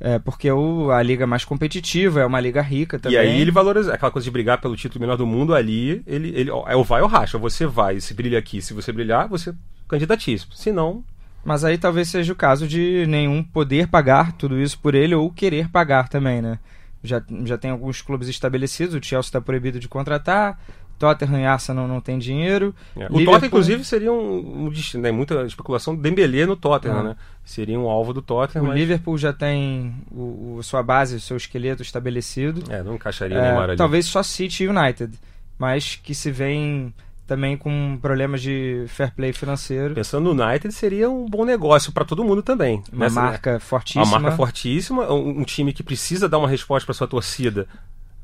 É, 0.00 0.18
porque 0.18 0.50
o, 0.50 0.92
a 0.92 1.02
liga 1.02 1.26
mais 1.26 1.44
competitiva, 1.44 2.20
é 2.20 2.26
uma 2.26 2.40
liga 2.40 2.62
rica 2.62 2.98
também. 2.98 3.18
E 3.18 3.20
aí 3.20 3.40
ele 3.40 3.50
valoriza 3.50 3.92
aquela 3.92 4.12
coisa 4.12 4.24
de 4.24 4.30
brigar 4.30 4.60
pelo 4.60 4.76
título 4.76 5.00
melhor 5.00 5.16
do 5.16 5.26
mundo 5.26 5.54
ali, 5.54 6.02
ele, 6.06 6.32
ele 6.36 6.50
é 6.50 6.76
o 6.76 6.84
vai 6.84 7.02
ou 7.02 7.08
racha. 7.08 7.36
Você 7.36 7.66
vai, 7.66 8.00
se 8.00 8.14
brilha 8.14 8.38
aqui, 8.38 8.62
se 8.62 8.72
você 8.72 8.92
brilhar, 8.92 9.28
você 9.28 9.50
é 9.50 9.54
candidatíssimo. 9.88 10.52
Se 10.54 10.70
não. 10.70 11.04
Mas 11.48 11.64
aí 11.64 11.78
talvez 11.78 12.08
seja 12.08 12.30
o 12.30 12.36
caso 12.36 12.68
de 12.68 13.06
nenhum 13.06 13.42
poder 13.42 13.88
pagar 13.88 14.32
tudo 14.32 14.60
isso 14.60 14.78
por 14.78 14.94
ele 14.94 15.14
ou 15.14 15.30
querer 15.32 15.68
pagar 15.70 16.08
também, 16.08 16.42
né? 16.42 16.58
Já, 17.02 17.22
já 17.44 17.56
tem 17.56 17.70
alguns 17.70 18.02
clubes 18.02 18.28
estabelecidos, 18.28 18.94
o 18.94 19.02
Chelsea 19.02 19.28
está 19.28 19.40
proibido 19.40 19.80
de 19.80 19.88
contratar, 19.88 20.60
Tottenham 20.98 21.40
e 21.40 21.46
Arsenal 21.46 21.88
não 21.88 22.02
tem 22.02 22.18
dinheiro. 22.18 22.74
É. 22.94 23.06
O 23.06 23.24
Tottenham, 23.24 23.46
inclusive, 23.46 23.84
seria 23.84 24.12
um, 24.12 24.66
um 24.66 24.72
né? 24.98 25.10
muita 25.10 25.42
especulação 25.44 25.96
Dembélé 25.96 26.44
no 26.44 26.54
Tottenham, 26.54 26.98
ah. 26.98 27.02
né? 27.02 27.16
Seria 27.44 27.78
um 27.78 27.88
alvo 27.88 28.12
do 28.12 28.20
Tottenham. 28.20 28.64
O 28.64 28.68
mas... 28.68 28.76
Liverpool 28.76 29.16
já 29.16 29.32
tem 29.32 29.94
o, 30.10 30.56
o, 30.58 30.62
sua 30.62 30.82
base, 30.82 31.16
o 31.16 31.20
seu 31.20 31.36
esqueleto 31.36 31.82
estabelecido. 31.82 32.70
É, 32.70 32.82
não 32.82 32.96
encaixaria 32.96 33.38
é, 33.38 33.42
Neymar 33.42 33.70
ali. 33.70 33.76
Talvez 33.78 34.04
só 34.06 34.22
City 34.22 34.64
e 34.64 34.68
United, 34.68 35.18
mas 35.58 35.96
que 35.96 36.14
se 36.14 36.30
vem 36.30 36.92
também 37.28 37.56
com 37.56 37.98
problemas 38.00 38.40
de 38.40 38.86
fair 38.88 39.14
play 39.14 39.32
financeiro. 39.32 39.94
Pensando 39.94 40.34
no 40.34 40.42
United, 40.42 40.74
seria 40.74 41.10
um 41.10 41.26
bom 41.26 41.44
negócio 41.44 41.92
para 41.92 42.04
todo 42.04 42.24
mundo 42.24 42.42
também. 42.42 42.82
Uma 42.90 43.04
Nessa, 43.04 43.20
marca 43.20 43.52
né? 43.52 43.58
fortíssima. 43.60 44.04
Uma 44.04 44.18
marca 44.18 44.36
fortíssima, 44.36 45.12
um, 45.12 45.40
um 45.40 45.44
time 45.44 45.72
que 45.72 45.82
precisa 45.82 46.28
dar 46.28 46.38
uma 46.38 46.48
resposta 46.48 46.86
para 46.86 46.94
sua 46.94 47.06
torcida. 47.06 47.68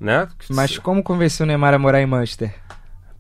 Né? 0.01 0.27
Mas 0.49 0.79
como 0.79 1.03
convencer 1.03 1.45
o 1.45 1.47
Neymar 1.47 1.75
a 1.75 1.79
morar 1.79 2.01
em 2.01 2.07
Manchester? 2.07 2.53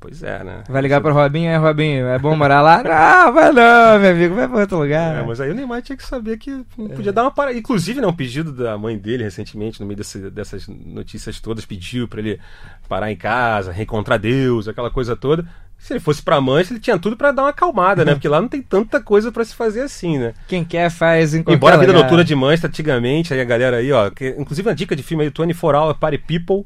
Pois 0.00 0.22
é, 0.22 0.44
né? 0.44 0.64
Vai 0.68 0.82
ligar 0.82 1.00
pro 1.00 1.14
Robinho, 1.14 1.48
é 1.48 1.56
Robinho, 1.56 2.06
é 2.06 2.18
bom 2.18 2.36
morar 2.36 2.60
lá? 2.60 2.82
Não, 2.82 3.32
vai 3.32 3.50
não, 3.52 3.98
meu 3.98 4.10
amigo, 4.10 4.34
vai 4.34 4.46
pra 4.46 4.60
outro 4.60 4.78
lugar. 4.78 5.16
É, 5.16 5.22
mas 5.22 5.40
aí 5.40 5.50
o 5.50 5.54
Neymar 5.54 5.80
tinha 5.80 5.96
que 5.96 6.04
saber 6.04 6.36
que 6.36 6.62
podia 6.76 7.08
é. 7.08 7.12
dar 7.12 7.22
uma 7.22 7.30
parada. 7.30 7.56
Inclusive, 7.56 8.02
né, 8.02 8.06
um 8.06 8.12
pedido 8.12 8.52
da 8.52 8.76
mãe 8.76 8.98
dele 8.98 9.24
recentemente, 9.24 9.80
no 9.80 9.86
meio 9.86 9.96
desse, 9.96 10.30
dessas 10.30 10.68
notícias 10.68 11.40
todas, 11.40 11.64
pediu 11.64 12.06
para 12.06 12.20
ele 12.20 12.38
parar 12.86 13.10
em 13.10 13.16
casa, 13.16 13.72
reencontrar 13.72 14.18
Deus, 14.18 14.68
aquela 14.68 14.90
coisa 14.90 15.16
toda. 15.16 15.46
Se 15.84 15.92
ele 15.92 16.00
fosse 16.00 16.22
pra 16.22 16.40
Manchester, 16.40 16.76
ele 16.76 16.82
tinha 16.82 16.98
tudo 16.98 17.14
para 17.14 17.30
dar 17.30 17.42
uma 17.42 17.50
acalmada, 17.50 18.06
né? 18.06 18.12
Porque 18.16 18.26
lá 18.26 18.40
não 18.40 18.48
tem 18.48 18.62
tanta 18.62 19.02
coisa 19.02 19.30
para 19.30 19.44
se 19.44 19.54
fazer 19.54 19.82
assim, 19.82 20.16
né? 20.16 20.32
Quem 20.48 20.64
quer 20.64 20.90
faz 20.90 21.34
em 21.34 21.42
qualquer 21.42 21.56
Embora 21.58 21.74
a 21.74 21.78
vida 21.78 21.92
lugar. 21.92 22.04
noturna 22.04 22.24
de 22.24 22.34
Manchester, 22.34 22.70
antigamente, 22.70 23.34
aí 23.34 23.40
a 23.42 23.44
galera 23.44 23.76
aí, 23.76 23.92
ó, 23.92 24.08
que, 24.08 24.34
inclusive 24.38 24.66
uma 24.66 24.74
dica 24.74 24.96
de 24.96 25.02
filme 25.02 25.24
aí, 25.24 25.28
24 25.28 25.78
Hour 25.78 25.94
Party 25.98 26.16
People, 26.16 26.64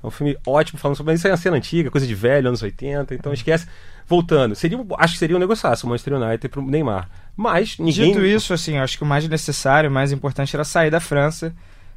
é 0.00 0.06
um 0.06 0.10
filme 0.10 0.38
ótimo 0.46 0.78
falando 0.78 0.96
sobre 0.96 1.14
isso. 1.14 1.26
É 1.26 1.32
uma 1.32 1.36
cena 1.36 1.56
antiga, 1.56 1.90
coisa 1.90 2.06
de 2.06 2.14
velho, 2.14 2.46
anos 2.46 2.62
80. 2.62 3.12
Então 3.12 3.32
esquece. 3.32 3.66
Voltando, 4.06 4.54
seria, 4.54 4.78
acho 4.98 5.14
que 5.14 5.18
seria 5.18 5.36
um 5.36 5.40
negociaço 5.40 5.84
o 5.84 5.88
Manchester 5.88 6.14
United 6.14 6.48
pro 6.48 6.62
Neymar. 6.62 7.08
Mas 7.36 7.76
ninguém. 7.76 8.12
Dito 8.12 8.24
isso, 8.24 8.54
assim, 8.54 8.78
acho 8.78 8.96
que 8.96 9.02
o 9.02 9.06
mais 9.06 9.28
necessário, 9.28 9.90
o 9.90 9.92
mais 9.92 10.12
importante 10.12 10.54
era 10.54 10.62
sair 10.62 10.90
da 10.90 11.00
França. 11.00 11.52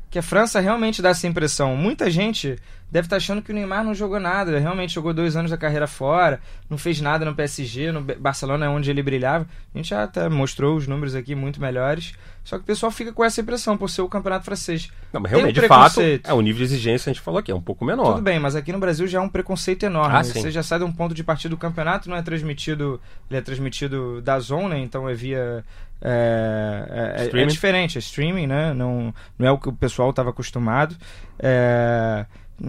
Que 0.09 0.17
a 0.17 0.23
França 0.23 0.59
realmente 0.59 1.03
dá 1.03 1.09
essa 1.09 1.27
impressão. 1.27 1.75
Muita 1.75 2.09
gente 2.09 2.57
deve 2.93 3.07
estar 3.07 3.15
tá 3.15 3.17
achando 3.17 3.41
que 3.41 3.51
o 3.51 3.55
Neymar 3.55 3.83
não 3.83 3.95
jogou 3.95 4.19
nada, 4.19 4.59
realmente 4.59 4.93
jogou 4.93 5.15
dois 5.15 5.35
anos 5.35 5.49
da 5.49 5.57
carreira 5.57 5.87
fora, 5.87 6.39
não 6.69 6.77
fez 6.77 7.01
nada 7.01 7.25
no 7.25 7.33
PSG, 7.33 7.91
no 7.91 8.01
Barcelona 8.01 8.67
é 8.67 8.69
onde 8.69 8.91
ele 8.91 9.01
brilhava. 9.01 9.47
A 9.73 9.77
gente 9.77 9.89
já 9.89 10.03
até 10.03 10.29
mostrou 10.29 10.77
os 10.77 10.85
números 10.85 11.15
aqui 11.15 11.33
muito 11.33 11.59
melhores. 11.59 12.13
Só 12.43 12.57
que 12.57 12.63
o 12.63 12.65
pessoal 12.65 12.91
fica 12.91 13.11
com 13.11 13.23
essa 13.23 13.41
impressão 13.41 13.75
por 13.75 13.89
ser 13.89 14.01
o 14.03 14.09
campeonato 14.09 14.45
francês. 14.45 14.91
Não, 15.11 15.21
mas 15.21 15.31
realmente, 15.31 15.57
um 15.57 15.61
de 15.61 15.67
fato, 15.67 16.01
é 16.01 16.33
o 16.33 16.41
nível 16.41 16.59
de 16.59 16.65
exigência 16.65 17.09
a 17.09 17.13
gente 17.13 17.23
falou 17.23 17.39
aqui, 17.39 17.51
é 17.51 17.55
um 17.55 17.61
pouco 17.61 17.83
menor. 17.83 18.11
Tudo 18.13 18.21
bem, 18.21 18.37
mas 18.37 18.55
aqui 18.55 18.71
no 18.71 18.79
Brasil 18.79 19.07
já 19.07 19.17
é 19.17 19.21
um 19.21 19.29
preconceito 19.29 19.83
enorme. 19.83 20.15
Ah, 20.15 20.23
Você 20.23 20.51
já 20.51 20.61
sai 20.61 20.77
de 20.77 20.85
um 20.85 20.91
ponto 20.91 21.15
de 21.15 21.23
partida 21.23 21.49
do 21.49 21.57
campeonato, 21.57 22.09
não 22.09 22.17
é 22.17 22.21
transmitido, 22.21 23.01
ele 23.27 23.39
é 23.39 23.41
transmitido 23.41 24.21
da 24.21 24.37
zona, 24.39 24.75
né? 24.75 24.81
então 24.81 25.09
é 25.09 25.15
via 25.15 25.63
é, 26.05 27.29
é, 27.31 27.41
é, 27.41 27.45
diferente, 27.45 27.97
é 27.97 27.99
streaming, 27.99 28.45
né? 28.45 28.73
Não, 28.73 29.15
não 29.39 29.47
é 29.47 29.51
o 29.51 29.57
que 29.57 29.69
o 29.69 29.73
pessoal 29.73 30.09
estava 30.09 30.31
acostumado. 30.31 30.97
É, 31.39 32.25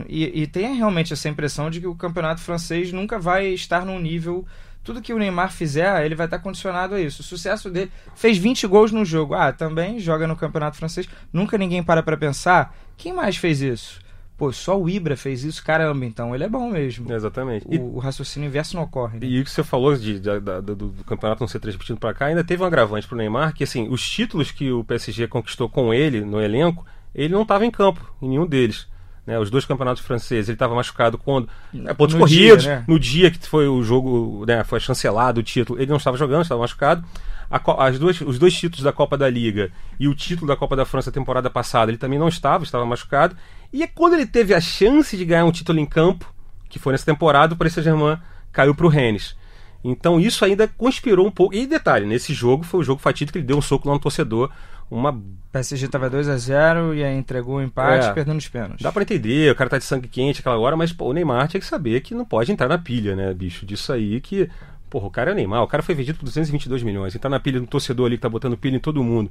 e, 0.08 0.42
e 0.42 0.46
tem 0.46 0.74
realmente 0.74 1.12
essa 1.12 1.28
impressão 1.28 1.70
de 1.70 1.80
que 1.80 1.86
o 1.86 1.94
campeonato 1.94 2.40
francês 2.40 2.92
nunca 2.92 3.18
vai 3.18 3.48
estar 3.48 3.84
num 3.84 3.98
nível 3.98 4.44
tudo 4.84 5.00
que 5.00 5.14
o 5.14 5.18
Neymar 5.18 5.50
fizer, 5.50 6.04
ele 6.04 6.14
vai 6.14 6.26
estar 6.26 6.38
condicionado 6.38 6.94
a 6.94 7.00
isso. 7.00 7.22
O 7.22 7.24
sucesso 7.24 7.70
dele 7.70 7.90
fez 8.14 8.36
20 8.36 8.66
gols 8.66 8.92
no 8.92 9.02
jogo. 9.02 9.32
Ah, 9.34 9.50
também 9.50 9.98
joga 9.98 10.26
no 10.26 10.36
Campeonato 10.36 10.76
Francês. 10.76 11.08
Nunca 11.32 11.56
ninguém 11.56 11.82
para 11.82 12.02
para 12.02 12.18
pensar. 12.18 12.76
Quem 12.94 13.14
mais 13.14 13.36
fez 13.38 13.62
isso? 13.62 13.98
Pô, 14.36 14.52
só 14.52 14.78
o 14.78 14.88
Ibra 14.88 15.16
fez 15.16 15.42
isso, 15.42 15.64
caramba, 15.64 16.04
então 16.04 16.34
ele 16.34 16.44
é 16.44 16.48
bom 16.48 16.68
mesmo. 16.68 17.10
Exatamente. 17.10 17.66
O, 17.66 17.74
e, 17.74 17.78
o 17.78 17.98
raciocínio 17.98 18.48
inverso 18.48 18.76
não 18.76 18.82
ocorre. 18.82 19.20
Né? 19.20 19.26
E 19.26 19.40
o 19.40 19.44
que 19.44 19.50
você 19.50 19.62
falou 19.62 19.96
de, 19.96 20.18
de, 20.18 20.40
de, 20.40 20.60
do, 20.60 20.74
do, 20.74 21.04
campeonato 21.04 21.40
não 21.40 21.48
ser 21.48 21.60
transmitido 21.60 21.98
para 21.98 22.12
cá, 22.12 22.26
ainda 22.26 22.44
teve 22.44 22.62
um 22.62 22.66
agravante 22.66 23.06
pro 23.06 23.16
Neymar, 23.16 23.54
que 23.54 23.62
assim, 23.62 23.88
os 23.88 24.06
títulos 24.06 24.50
que 24.50 24.72
o 24.72 24.82
PSG 24.82 25.28
conquistou 25.28 25.68
com 25.68 25.94
ele 25.94 26.22
no 26.22 26.40
elenco, 26.40 26.84
ele 27.14 27.32
não 27.32 27.42
estava 27.42 27.64
em 27.64 27.70
campo, 27.70 28.12
em 28.20 28.28
nenhum 28.28 28.46
deles 28.46 28.88
né, 29.26 29.38
os 29.38 29.50
dois 29.50 29.64
campeonatos 29.64 30.02
franceses, 30.02 30.48
ele 30.48 30.56
estava 30.56 30.74
machucado 30.74 31.16
quando. 31.16 31.48
É, 31.86 31.94
pontos 31.94 32.14
no 32.14 32.20
corridos, 32.20 32.64
dia, 32.64 32.76
né? 32.76 32.84
no 32.86 32.98
dia 32.98 33.30
que 33.30 33.46
foi 33.46 33.66
o 33.66 33.82
jogo, 33.82 34.44
né, 34.46 34.62
foi 34.64 34.80
chancelado 34.80 35.40
o 35.40 35.42
título, 35.42 35.78
ele 35.78 35.90
não 35.90 35.96
estava 35.96 36.16
jogando, 36.16 36.42
estava 36.42 36.60
machucado. 36.60 37.04
a, 37.50 37.86
as 37.86 37.98
duas, 37.98 38.20
os 38.20 38.38
dois 38.38 38.54
títulos 38.54 38.84
da 38.84 38.92
Copa 38.92 39.16
da 39.16 39.28
Liga 39.28 39.70
e 39.98 40.08
o 40.08 40.14
título 40.14 40.46
da 40.46 40.56
Copa 40.56 40.76
da 40.76 40.84
França 40.84 41.10
temporada 41.10 41.48
passada, 41.48 41.90
ele 41.90 41.98
também 41.98 42.18
não 42.18 42.28
estava, 42.28 42.64
estava 42.64 42.84
machucado. 42.84 43.36
E 43.72 43.82
é 43.82 43.86
quando 43.86 44.14
ele 44.14 44.26
teve 44.26 44.54
a 44.54 44.60
chance 44.60 45.16
de 45.16 45.24
ganhar 45.24 45.44
um 45.44 45.52
título 45.52 45.78
em 45.78 45.86
campo, 45.86 46.32
que 46.68 46.78
foi 46.78 46.92
nessa 46.92 47.06
temporada, 47.06 47.54
o 47.54 47.56
Paris 47.56 47.72
Saint-Germain 47.72 48.18
caiu 48.52 48.74
para 48.74 48.86
o 48.86 48.88
Rennes. 48.88 49.36
Então 49.84 50.18
isso 50.18 50.44
ainda 50.44 50.66
conspirou 50.66 51.26
um 51.26 51.30
pouco. 51.30 51.54
E 51.54 51.66
detalhe, 51.66 52.06
nesse 52.06 52.32
jogo 52.32 52.64
foi 52.64 52.80
o 52.80 52.82
jogo 52.82 53.00
fatídico 53.00 53.32
que 53.32 53.38
ele 53.38 53.46
deu 53.46 53.58
um 53.58 53.62
soco 53.62 53.86
lá 53.86 53.94
no 53.94 54.00
torcedor. 54.00 54.50
Uma... 54.90 55.20
PSG 55.52 55.86
estava 55.86 56.10
2 56.10 56.28
a 56.28 56.36
0 56.36 56.94
e 56.94 57.04
aí 57.04 57.16
entregou 57.16 57.56
o 57.56 57.62
empate, 57.62 58.08
é, 58.08 58.12
perdendo 58.12 58.38
os 58.38 58.48
pênaltis. 58.48 58.82
Dá 58.82 58.90
para 58.90 59.02
entender, 59.02 59.52
o 59.52 59.54
cara 59.54 59.70
tá 59.70 59.78
de 59.78 59.84
sangue 59.84 60.08
quente 60.08 60.40
aquela 60.40 60.58
hora, 60.58 60.76
mas 60.76 60.92
pô, 60.92 61.06
o 61.06 61.12
Neymar 61.12 61.46
tinha 61.46 61.60
que 61.60 61.66
saber 61.66 62.00
que 62.00 62.12
não 62.12 62.24
pode 62.24 62.50
entrar 62.50 62.68
na 62.68 62.76
pilha, 62.76 63.14
né, 63.14 63.32
bicho? 63.32 63.64
Disso 63.64 63.92
aí 63.92 64.20
que. 64.20 64.50
Porra, 64.90 65.06
o 65.06 65.10
cara 65.10 65.30
é 65.30 65.34
Neymar, 65.34 65.62
o 65.62 65.66
cara 65.68 65.82
foi 65.82 65.94
vendido 65.94 66.18
por 66.18 66.24
222 66.24 66.82
milhões. 66.82 67.14
Entrar 67.14 67.30
na 67.30 67.40
pilha 67.40 67.60
do 67.60 67.66
torcedor 67.66 68.06
ali 68.06 68.16
que 68.16 68.22
tá 68.22 68.28
botando 68.28 68.56
pilha 68.56 68.76
em 68.76 68.80
todo 68.80 69.02
mundo. 69.02 69.30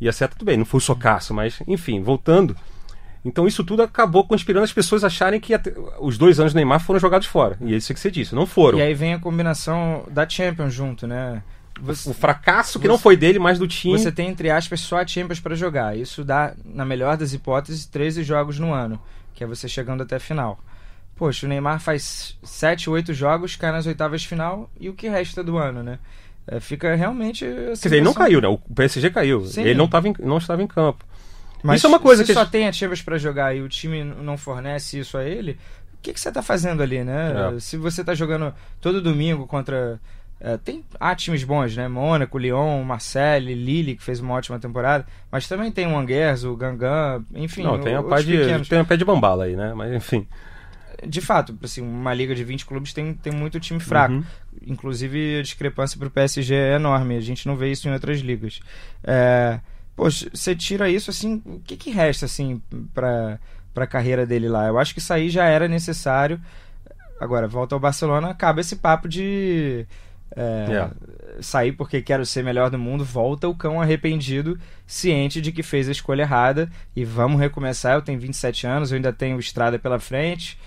E 0.00 0.08
acerta 0.08 0.36
tudo 0.36 0.46
bem, 0.46 0.56
não 0.56 0.64
foi 0.64 0.78
o 0.78 0.80
socaço, 0.80 1.32
mas 1.32 1.60
enfim, 1.66 2.02
voltando. 2.02 2.56
Então 3.24 3.46
isso 3.46 3.62
tudo 3.62 3.82
acabou 3.82 4.26
conspirando 4.26 4.64
as 4.64 4.72
pessoas 4.72 5.04
acharem 5.04 5.38
que 5.38 5.52
os 6.00 6.18
dois 6.18 6.40
anos 6.40 6.52
do 6.52 6.56
Neymar 6.56 6.80
foram 6.80 6.98
jogados 6.98 7.26
fora. 7.28 7.56
E 7.60 7.72
é 7.72 7.76
isso 7.76 7.94
que 7.94 8.00
você 8.00 8.10
disse, 8.10 8.34
não 8.34 8.46
foram. 8.46 8.78
E 8.78 8.82
aí 8.82 8.94
vem 8.94 9.14
a 9.14 9.18
combinação 9.18 10.04
da 10.10 10.28
Champions 10.28 10.74
junto, 10.74 11.06
né? 11.06 11.42
Você, 11.80 12.10
o 12.10 12.14
fracasso 12.14 12.78
que 12.78 12.86
você, 12.86 12.88
não 12.88 12.98
foi 12.98 13.16
dele, 13.16 13.38
mas 13.38 13.58
do 13.58 13.66
time. 13.66 13.98
Você 13.98 14.12
tem, 14.12 14.28
entre 14.28 14.50
aspas, 14.50 14.80
só 14.80 14.98
a 14.98 15.06
Champions 15.06 15.40
para 15.40 15.54
jogar. 15.54 15.96
Isso 15.96 16.22
dá, 16.24 16.54
na 16.64 16.84
melhor 16.84 17.16
das 17.16 17.32
hipóteses, 17.32 17.86
13 17.86 18.22
jogos 18.22 18.58
no 18.58 18.72
ano, 18.72 19.00
que 19.34 19.42
é 19.42 19.46
você 19.46 19.68
chegando 19.68 20.02
até 20.02 20.16
a 20.16 20.20
final. 20.20 20.60
Poxa, 21.16 21.46
o 21.46 21.48
Neymar 21.48 21.80
faz 21.80 22.36
7, 22.42 22.90
8 22.90 23.14
jogos, 23.14 23.56
cai 23.56 23.72
nas 23.72 23.86
oitavas 23.86 24.22
de 24.22 24.28
final 24.28 24.70
e 24.78 24.88
o 24.88 24.94
que 24.94 25.08
resta 25.08 25.42
do 25.42 25.56
ano, 25.56 25.82
né? 25.82 25.98
É, 26.46 26.58
fica 26.60 26.94
realmente. 26.94 27.44
Quer 27.44 27.72
dizer, 27.72 27.92
ele 27.94 28.04
não 28.04 28.14
caiu, 28.14 28.40
né? 28.40 28.48
O 28.48 28.58
PSG 28.58 29.10
caiu. 29.10 29.44
Sim. 29.44 29.62
Ele 29.62 29.74
não, 29.74 29.88
tava 29.88 30.08
em, 30.08 30.14
não 30.20 30.38
estava 30.38 30.62
em 30.62 30.66
campo. 30.66 31.04
Mas 31.62 31.78
isso 31.78 31.86
é 31.86 31.88
uma 31.88 32.00
coisa 32.00 32.22
se 32.22 32.26
que 32.26 32.34
só 32.34 32.44
tem 32.44 32.66
ativas 32.66 33.00
para 33.00 33.16
jogar 33.18 33.54
e 33.54 33.62
o 33.62 33.68
time 33.68 34.02
não 34.02 34.36
fornece 34.36 34.98
isso 34.98 35.16
a 35.16 35.24
ele, 35.24 35.52
o 35.94 36.02
que, 36.02 36.12
que 36.12 36.20
você 36.20 36.28
está 36.28 36.42
fazendo 36.42 36.82
ali, 36.82 37.04
né? 37.04 37.54
É. 37.54 37.60
Se 37.60 37.76
você 37.76 38.00
está 38.00 38.14
jogando 38.14 38.52
todo 38.80 39.00
domingo 39.00 39.46
contra 39.46 40.00
é, 40.44 40.56
tem 40.56 40.84
há 40.98 41.14
times 41.14 41.44
bons, 41.44 41.76
né? 41.76 41.86
Mônaco, 41.86 42.36
Lyon, 42.36 42.82
Marseille, 42.82 43.54
Lille, 43.54 43.96
que 43.96 44.02
fez 44.02 44.18
uma 44.18 44.34
ótima 44.34 44.58
temporada, 44.58 45.06
mas 45.30 45.46
também 45.46 45.70
tem 45.70 45.86
o 45.86 45.96
Angers, 45.96 46.44
o 46.44 46.56
Gangan, 46.56 47.24
enfim. 47.34 47.62
Não, 47.62 47.78
tem 47.78 47.94
a 47.94 48.02
pé 48.02 48.22
de, 48.22 48.68
tem 48.68 48.78
a 48.80 48.84
pé 48.84 48.96
de 48.96 49.04
bambala 49.04 49.44
aí, 49.44 49.54
né? 49.54 49.72
Mas 49.74 49.92
enfim. 49.92 50.26
De 51.06 51.20
fato, 51.20 51.56
assim, 51.62 51.80
uma 51.80 52.12
liga 52.12 52.34
de 52.34 52.44
20 52.44 52.66
clubes 52.66 52.92
tem, 52.92 53.14
tem 53.14 53.32
muito 53.32 53.58
time 53.58 53.80
fraco. 53.80 54.14
Uhum. 54.14 54.24
Inclusive, 54.66 55.38
a 55.38 55.42
discrepância 55.42 55.98
para 55.98 56.08
o 56.08 56.10
PSG 56.10 56.54
é 56.54 56.74
enorme. 56.74 57.16
A 57.16 57.20
gente 57.20 57.46
não 57.46 57.56
vê 57.56 57.70
isso 57.72 57.88
em 57.88 57.92
outras 57.92 58.20
ligas. 58.20 58.60
É, 59.02 59.58
Poxa, 59.94 60.28
você 60.32 60.54
tira 60.56 60.88
isso, 60.88 61.10
assim, 61.10 61.42
o 61.44 61.60
que, 61.60 61.76
que 61.76 61.90
resta, 61.90 62.24
assim, 62.24 62.62
para 62.94 63.38
a 63.76 63.86
carreira 63.86 64.24
dele 64.24 64.48
lá? 64.48 64.66
Eu 64.66 64.78
acho 64.78 64.94
que 64.94 65.00
isso 65.00 65.12
aí 65.12 65.28
já 65.28 65.44
era 65.44 65.68
necessário. 65.68 66.40
Agora, 67.20 67.46
volta 67.46 67.74
ao 67.74 67.80
Barcelona, 67.80 68.30
acaba 68.30 68.60
esse 68.60 68.76
papo 68.76 69.08
de 69.08 69.86
é, 70.36 70.66
yeah. 70.68 70.92
sair 71.40 71.72
porque 71.72 72.00
quero 72.02 72.24
ser 72.24 72.42
melhor 72.42 72.70
do 72.70 72.78
mundo. 72.78 73.04
Volta 73.04 73.48
o 73.48 73.54
cão 73.54 73.80
arrependido, 73.80 74.58
ciente 74.86 75.40
de 75.40 75.52
que 75.52 75.62
fez 75.62 75.88
a 75.88 75.92
escolha 75.92 76.22
errada 76.22 76.70
e 76.94 77.04
vamos 77.04 77.40
recomeçar. 77.40 77.94
Eu 77.94 78.02
tenho 78.02 78.18
27 78.18 78.66
anos, 78.66 78.90
eu 78.90 78.96
ainda 78.96 79.12
tenho 79.12 79.38
estrada 79.38 79.78
pela 79.78 79.98
frente. 79.98 80.58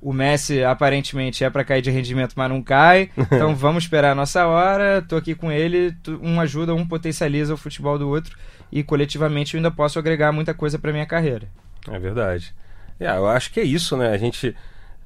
O 0.00 0.12
Messi 0.12 0.64
aparentemente 0.64 1.44
é 1.44 1.50
para 1.50 1.62
cair 1.62 1.80
de 1.80 1.90
rendimento, 1.90 2.34
mas 2.36 2.50
não 2.50 2.60
cai. 2.60 3.10
Então 3.30 3.54
vamos 3.54 3.84
esperar 3.84 4.12
a 4.12 4.14
nossa 4.14 4.46
hora. 4.46 5.00
Tô 5.02 5.16
aqui 5.16 5.34
com 5.34 5.50
ele, 5.50 5.94
um 6.20 6.40
ajuda, 6.40 6.74
um 6.74 6.86
potencializa 6.86 7.54
o 7.54 7.56
futebol 7.56 7.98
do 7.98 8.08
outro 8.08 8.36
e 8.70 8.82
coletivamente 8.82 9.54
eu 9.54 9.58
ainda 9.58 9.70
posso 9.70 9.98
agregar 9.98 10.32
muita 10.32 10.54
coisa 10.54 10.78
para 10.78 10.92
minha 10.92 11.06
carreira. 11.06 11.46
É 11.88 11.98
verdade. 11.98 12.54
É, 12.98 13.06
eu 13.16 13.28
acho 13.28 13.52
que 13.52 13.60
é 13.60 13.64
isso, 13.64 13.96
né? 13.96 14.08
A 14.08 14.16
gente 14.16 14.56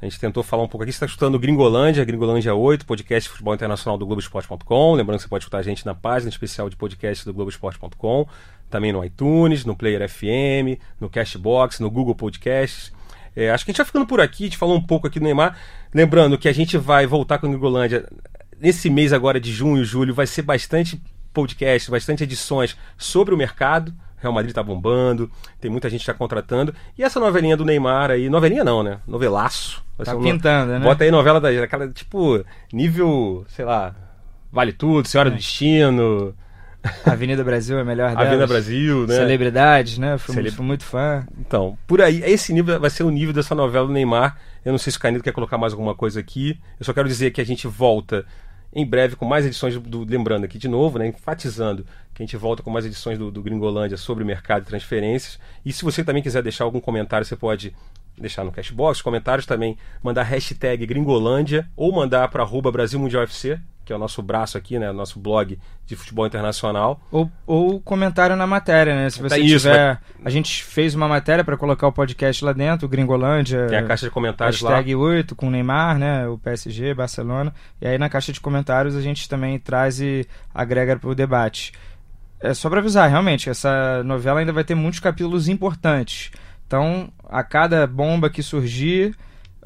a 0.00 0.04
gente 0.04 0.20
tentou 0.20 0.42
falar 0.42 0.62
um 0.62 0.68
pouco 0.68 0.82
aqui. 0.82 0.92
Você 0.92 0.96
está 0.96 1.06
escutando 1.06 1.38
Gringolândia, 1.38 2.04
Gringolândia 2.04 2.54
8, 2.54 2.84
podcast 2.84 3.28
de 3.28 3.30
futebol 3.30 3.54
internacional 3.54 3.96
do 3.96 4.04
Globoesporte.com. 4.04 4.94
Lembrando 4.94 5.18
que 5.18 5.22
você 5.22 5.28
pode 5.28 5.44
escutar 5.44 5.58
a 5.58 5.62
gente 5.62 5.86
na 5.86 5.94
página 5.94 6.28
especial 6.28 6.68
de 6.68 6.76
podcast 6.76 7.24
do 7.24 7.32
Globoesporte.com, 7.32 8.26
também 8.68 8.92
no 8.92 9.02
iTunes, 9.02 9.64
no 9.64 9.74
Player 9.74 10.06
FM, 10.08 10.78
no 11.00 11.08
Cashbox, 11.08 11.80
no 11.80 11.90
Google 11.90 12.14
Podcasts. 12.14 12.92
É, 13.34 13.50
acho 13.50 13.64
que 13.64 13.70
a 13.70 13.72
gente 13.72 13.78
vai 13.78 13.86
ficando 13.86 14.06
por 14.06 14.20
aqui, 14.20 14.44
a 14.44 14.46
gente 14.46 14.58
falou 14.58 14.76
um 14.76 14.82
pouco 14.82 15.06
aqui 15.06 15.18
do 15.18 15.24
Neymar. 15.24 15.58
Lembrando 15.94 16.36
que 16.36 16.48
a 16.48 16.52
gente 16.52 16.76
vai 16.76 17.06
voltar 17.06 17.38
com 17.38 17.46
o 17.46 17.50
Gringolândia 17.50 18.06
nesse 18.60 18.90
mês 18.90 19.12
agora 19.12 19.40
de 19.40 19.52
junho 19.52 19.82
e 19.82 19.84
julho, 19.84 20.14
vai 20.14 20.26
ser 20.26 20.42
bastante 20.42 21.00
podcast, 21.32 21.90
bastante 21.90 22.22
edições 22.22 22.76
sobre 22.96 23.34
o 23.34 23.36
mercado. 23.36 23.94
Real 24.18 24.32
Madrid 24.32 24.54
tá 24.54 24.62
bombando, 24.62 25.30
tem 25.60 25.70
muita 25.70 25.90
gente 25.90 26.04
já 26.04 26.14
contratando. 26.14 26.74
E 26.96 27.02
essa 27.02 27.20
novelinha 27.20 27.56
do 27.56 27.64
Neymar 27.64 28.10
aí, 28.10 28.28
novelinha 28.28 28.64
não, 28.64 28.82
né? 28.82 28.98
Novelaço. 29.06 29.84
Tá 30.04 30.14
pintando, 30.16 30.72
né? 30.72 30.80
Bota 30.80 31.04
aí 31.04 31.10
novela 31.10 31.40
daquela, 31.40 31.88
tipo, 31.88 32.44
nível, 32.72 33.46
sei 33.48 33.64
lá, 33.64 33.94
Vale 34.52 34.72
Tudo, 34.72 35.08
Senhora 35.08 35.28
é. 35.28 35.32
do 35.32 35.36
Destino. 35.36 36.34
Avenida 37.04 37.42
Brasil 37.42 37.78
é 37.78 37.84
melhor 37.84 38.10
delas. 38.14 38.26
Avenida 38.26 38.46
Brasil, 38.46 39.06
né? 39.06 39.14
Celebridades, 39.14 39.98
né? 39.98 40.18
Fui, 40.18 40.34
Celeb... 40.34 40.54
fui, 40.54 40.64
muito 40.64 40.84
fã. 40.84 41.26
Então, 41.38 41.76
por 41.86 42.00
aí, 42.00 42.22
esse 42.24 42.52
nível 42.52 42.78
vai 42.78 42.90
ser 42.90 43.02
o 43.02 43.10
nível 43.10 43.34
dessa 43.34 43.54
novela 43.54 43.86
do 43.86 43.92
Neymar. 43.92 44.36
Eu 44.64 44.72
não 44.72 44.78
sei 44.78 44.90
se 44.90 44.98
o 44.98 45.00
Canedo 45.00 45.22
quer 45.22 45.32
colocar 45.32 45.58
mais 45.58 45.72
alguma 45.72 45.94
coisa 45.94 46.20
aqui. 46.20 46.58
Eu 46.78 46.84
só 46.84 46.92
quero 46.92 47.08
dizer 47.08 47.30
que 47.30 47.40
a 47.40 47.44
gente 47.44 47.66
volta 47.66 48.24
em 48.72 48.84
breve 48.84 49.16
com 49.16 49.24
mais 49.24 49.46
edições 49.46 49.78
do, 49.78 50.04
lembrando 50.04 50.44
aqui 50.44 50.58
de 50.58 50.68
novo, 50.68 50.98
né, 50.98 51.06
enfatizando 51.06 51.86
que 52.16 52.22
a 52.22 52.26
gente 52.26 52.36
volta 52.38 52.62
com 52.62 52.70
mais 52.70 52.86
edições 52.86 53.18
do, 53.18 53.30
do 53.30 53.42
Gringolândia 53.42 53.98
sobre 53.98 54.24
o 54.24 54.26
mercado 54.26 54.62
de 54.62 54.68
transferências. 54.68 55.38
E 55.62 55.70
se 55.70 55.84
você 55.84 56.02
também 56.02 56.22
quiser 56.22 56.42
deixar 56.42 56.64
algum 56.64 56.80
comentário, 56.80 57.26
você 57.26 57.36
pode 57.36 57.74
deixar 58.16 58.42
no 58.42 58.50
Cashbox, 58.50 59.02
comentários 59.02 59.44
também, 59.44 59.76
mandar 60.02 60.22
hashtag 60.22 60.86
Gringolândia 60.86 61.68
ou 61.76 61.92
mandar 61.92 62.26
para 62.28 62.42
arroba 62.42 62.72
Brasil 62.72 62.98
Mundial 62.98 63.22
FC, 63.24 63.60
que 63.84 63.92
é 63.92 63.96
o 63.96 63.98
nosso 63.98 64.22
braço 64.22 64.56
aqui, 64.56 64.78
né? 64.78 64.90
Nosso 64.92 65.20
blog 65.20 65.58
de 65.84 65.94
futebol 65.94 66.26
internacional. 66.26 66.98
Ou, 67.12 67.30
ou 67.46 67.80
comentário 67.82 68.34
na 68.34 68.46
matéria, 68.46 68.94
né? 68.94 69.10
Se 69.10 69.20
você 69.20 69.38
isso, 69.38 69.68
tiver. 69.68 70.00
A 70.24 70.30
gente 70.30 70.64
fez 70.64 70.94
uma 70.94 71.06
matéria 71.06 71.44
para 71.44 71.58
colocar 71.58 71.86
o 71.86 71.92
podcast 71.92 72.42
lá 72.42 72.54
dentro, 72.54 72.88
Gringolândia. 72.88 73.66
Tem 73.66 73.76
a 73.76 73.86
caixa 73.86 74.06
de 74.06 74.10
comentários 74.10 74.62
hashtag 74.62 74.94
lá. 74.94 75.00
8 75.02 75.36
com 75.36 75.48
o 75.48 75.50
Neymar, 75.50 75.98
né? 75.98 76.26
O 76.26 76.38
PSG, 76.38 76.94
Barcelona. 76.94 77.52
E 77.78 77.86
aí 77.86 77.98
na 77.98 78.08
caixa 78.08 78.32
de 78.32 78.40
comentários 78.40 78.96
a 78.96 79.02
gente 79.02 79.28
também 79.28 79.58
traz 79.58 80.00
e 80.00 80.26
agrega 80.54 80.96
para 80.96 81.10
o 81.10 81.14
debate. 81.14 81.74
É 82.46 82.54
só 82.54 82.70
para 82.70 82.80
avisar, 82.80 83.08
realmente, 83.10 83.50
essa 83.50 84.02
novela 84.04 84.40
ainda 84.40 84.52
vai 84.52 84.64
ter 84.64 84.74
muitos 84.74 85.00
capítulos 85.00 85.48
importantes. 85.48 86.30
Então, 86.66 87.08
a 87.28 87.42
cada 87.42 87.86
bomba 87.86 88.30
que 88.30 88.42
surgir, 88.42 89.14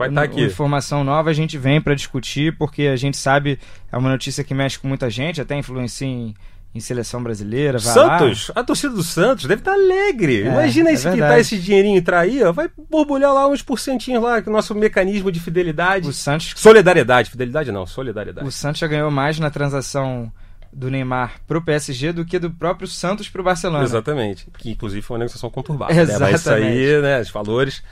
Vai 0.01 0.09
estar 0.09 0.23
tá 0.23 0.25
aqui. 0.25 0.43
Informação 0.43 1.05
nova 1.05 1.29
a 1.29 1.33
gente 1.35 1.59
vem 1.59 1.79
para 1.79 1.95
discutir, 1.95 2.57
porque 2.57 2.85
a 2.85 2.97
gente 2.97 3.19
sabe, 3.19 3.59
é 3.93 3.99
uma 3.99 4.09
notícia 4.09 4.43
que 4.43 4.55
mexe 4.55 4.79
com 4.79 4.89
muita 4.89 5.11
gente, 5.11 5.43
até 5.43 5.55
influencia 5.59 6.07
em, 6.07 6.35
em 6.75 6.81
seleção 6.81 7.23
brasileira. 7.23 7.79
Santos, 7.79 8.49
lá. 8.49 8.63
a 8.63 8.65
torcida 8.65 8.95
do 8.95 9.03
Santos 9.03 9.45
deve 9.45 9.61
estar 9.61 9.73
tá 9.73 9.77
alegre. 9.77 10.41
É, 10.41 10.47
Imagina 10.47 10.89
é 10.89 10.95
esse 10.95 11.11
que 11.11 11.19
tá 11.19 11.39
esse 11.39 11.59
dinheirinho 11.59 11.99
entrar 11.99 12.21
aí, 12.21 12.43
ó, 12.43 12.51
vai 12.51 12.71
borbulhar 12.89 13.35
lá 13.35 13.47
uns 13.47 13.61
porcentinhos 13.61 14.23
lá, 14.23 14.41
que 14.41 14.49
o 14.49 14.53
nosso 14.53 14.75
mecanismo 14.75 15.31
de 15.31 15.39
fidelidade. 15.39 16.09
O 16.09 16.15
Santos. 16.15 16.55
Solidariedade, 16.57 17.31
fidelidade 17.31 17.71
não, 17.71 17.85
solidariedade. 17.85 18.49
O 18.49 18.51
Santos 18.51 18.81
já 18.81 18.87
ganhou 18.87 19.11
mais 19.11 19.39
na 19.39 19.51
transação 19.51 20.33
do 20.73 20.91
Neymar 20.91 21.41
pro 21.47 21.63
PSG 21.63 22.13
do 22.13 22.25
que 22.25 22.39
do 22.39 22.51
próprio 22.51 22.87
Santos 22.87 23.29
pro 23.29 23.43
Barcelona. 23.43 23.85
Exatamente. 23.85 24.47
Que 24.59 24.71
inclusive 24.71 25.03
foi 25.03 25.17
uma 25.17 25.21
negociação 25.21 25.51
conturbada. 25.51 25.93
Exatamente. 25.93 26.31
Né? 26.31 26.37
Isso 26.37 26.51
aí, 26.51 27.03
né? 27.03 27.21
Os 27.21 27.31
valores. 27.31 27.83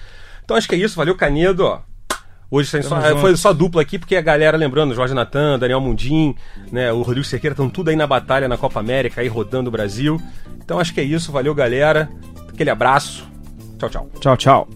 Então 0.45 0.57
acho 0.57 0.69
que 0.69 0.75
é 0.75 0.79
isso. 0.79 0.97
Valeu, 0.97 1.15
Canedo. 1.15 1.65
Ó. 1.65 1.81
Hoje 2.51 2.83
só, 2.83 3.01
foi 3.19 3.37
só 3.37 3.53
dupla 3.53 3.83
aqui, 3.83 3.99
porque 3.99 4.17
a 4.17 4.23
galera, 4.23 4.57
lembrando, 4.57 4.95
Jorge 4.95 5.13
Natan, 5.13 5.59
Daniel 5.59 5.83
Mundim, 5.83 6.35
né, 6.73 6.91
o 6.91 7.03
Rodrigo 7.03 7.27
Cerqueira 7.27 7.53
estão 7.53 7.69
tudo 7.69 7.91
aí 7.91 7.97
na 7.97 8.07
batalha 8.07 8.49
na 8.49 8.57
Copa 8.57 8.81
América, 8.81 9.21
aí 9.21 9.29
rodando 9.29 9.69
o 9.69 9.71
Brasil. 9.71 10.19
Então 10.57 10.81
acho 10.81 10.95
que 10.95 11.01
é 11.01 11.05
isso, 11.05 11.31
valeu 11.31 11.55
galera, 11.55 12.09
aquele 12.49 12.71
abraço, 12.71 13.29
tchau, 13.79 13.91
tchau. 13.91 14.11
Tchau, 14.19 14.37
tchau. 14.39 14.69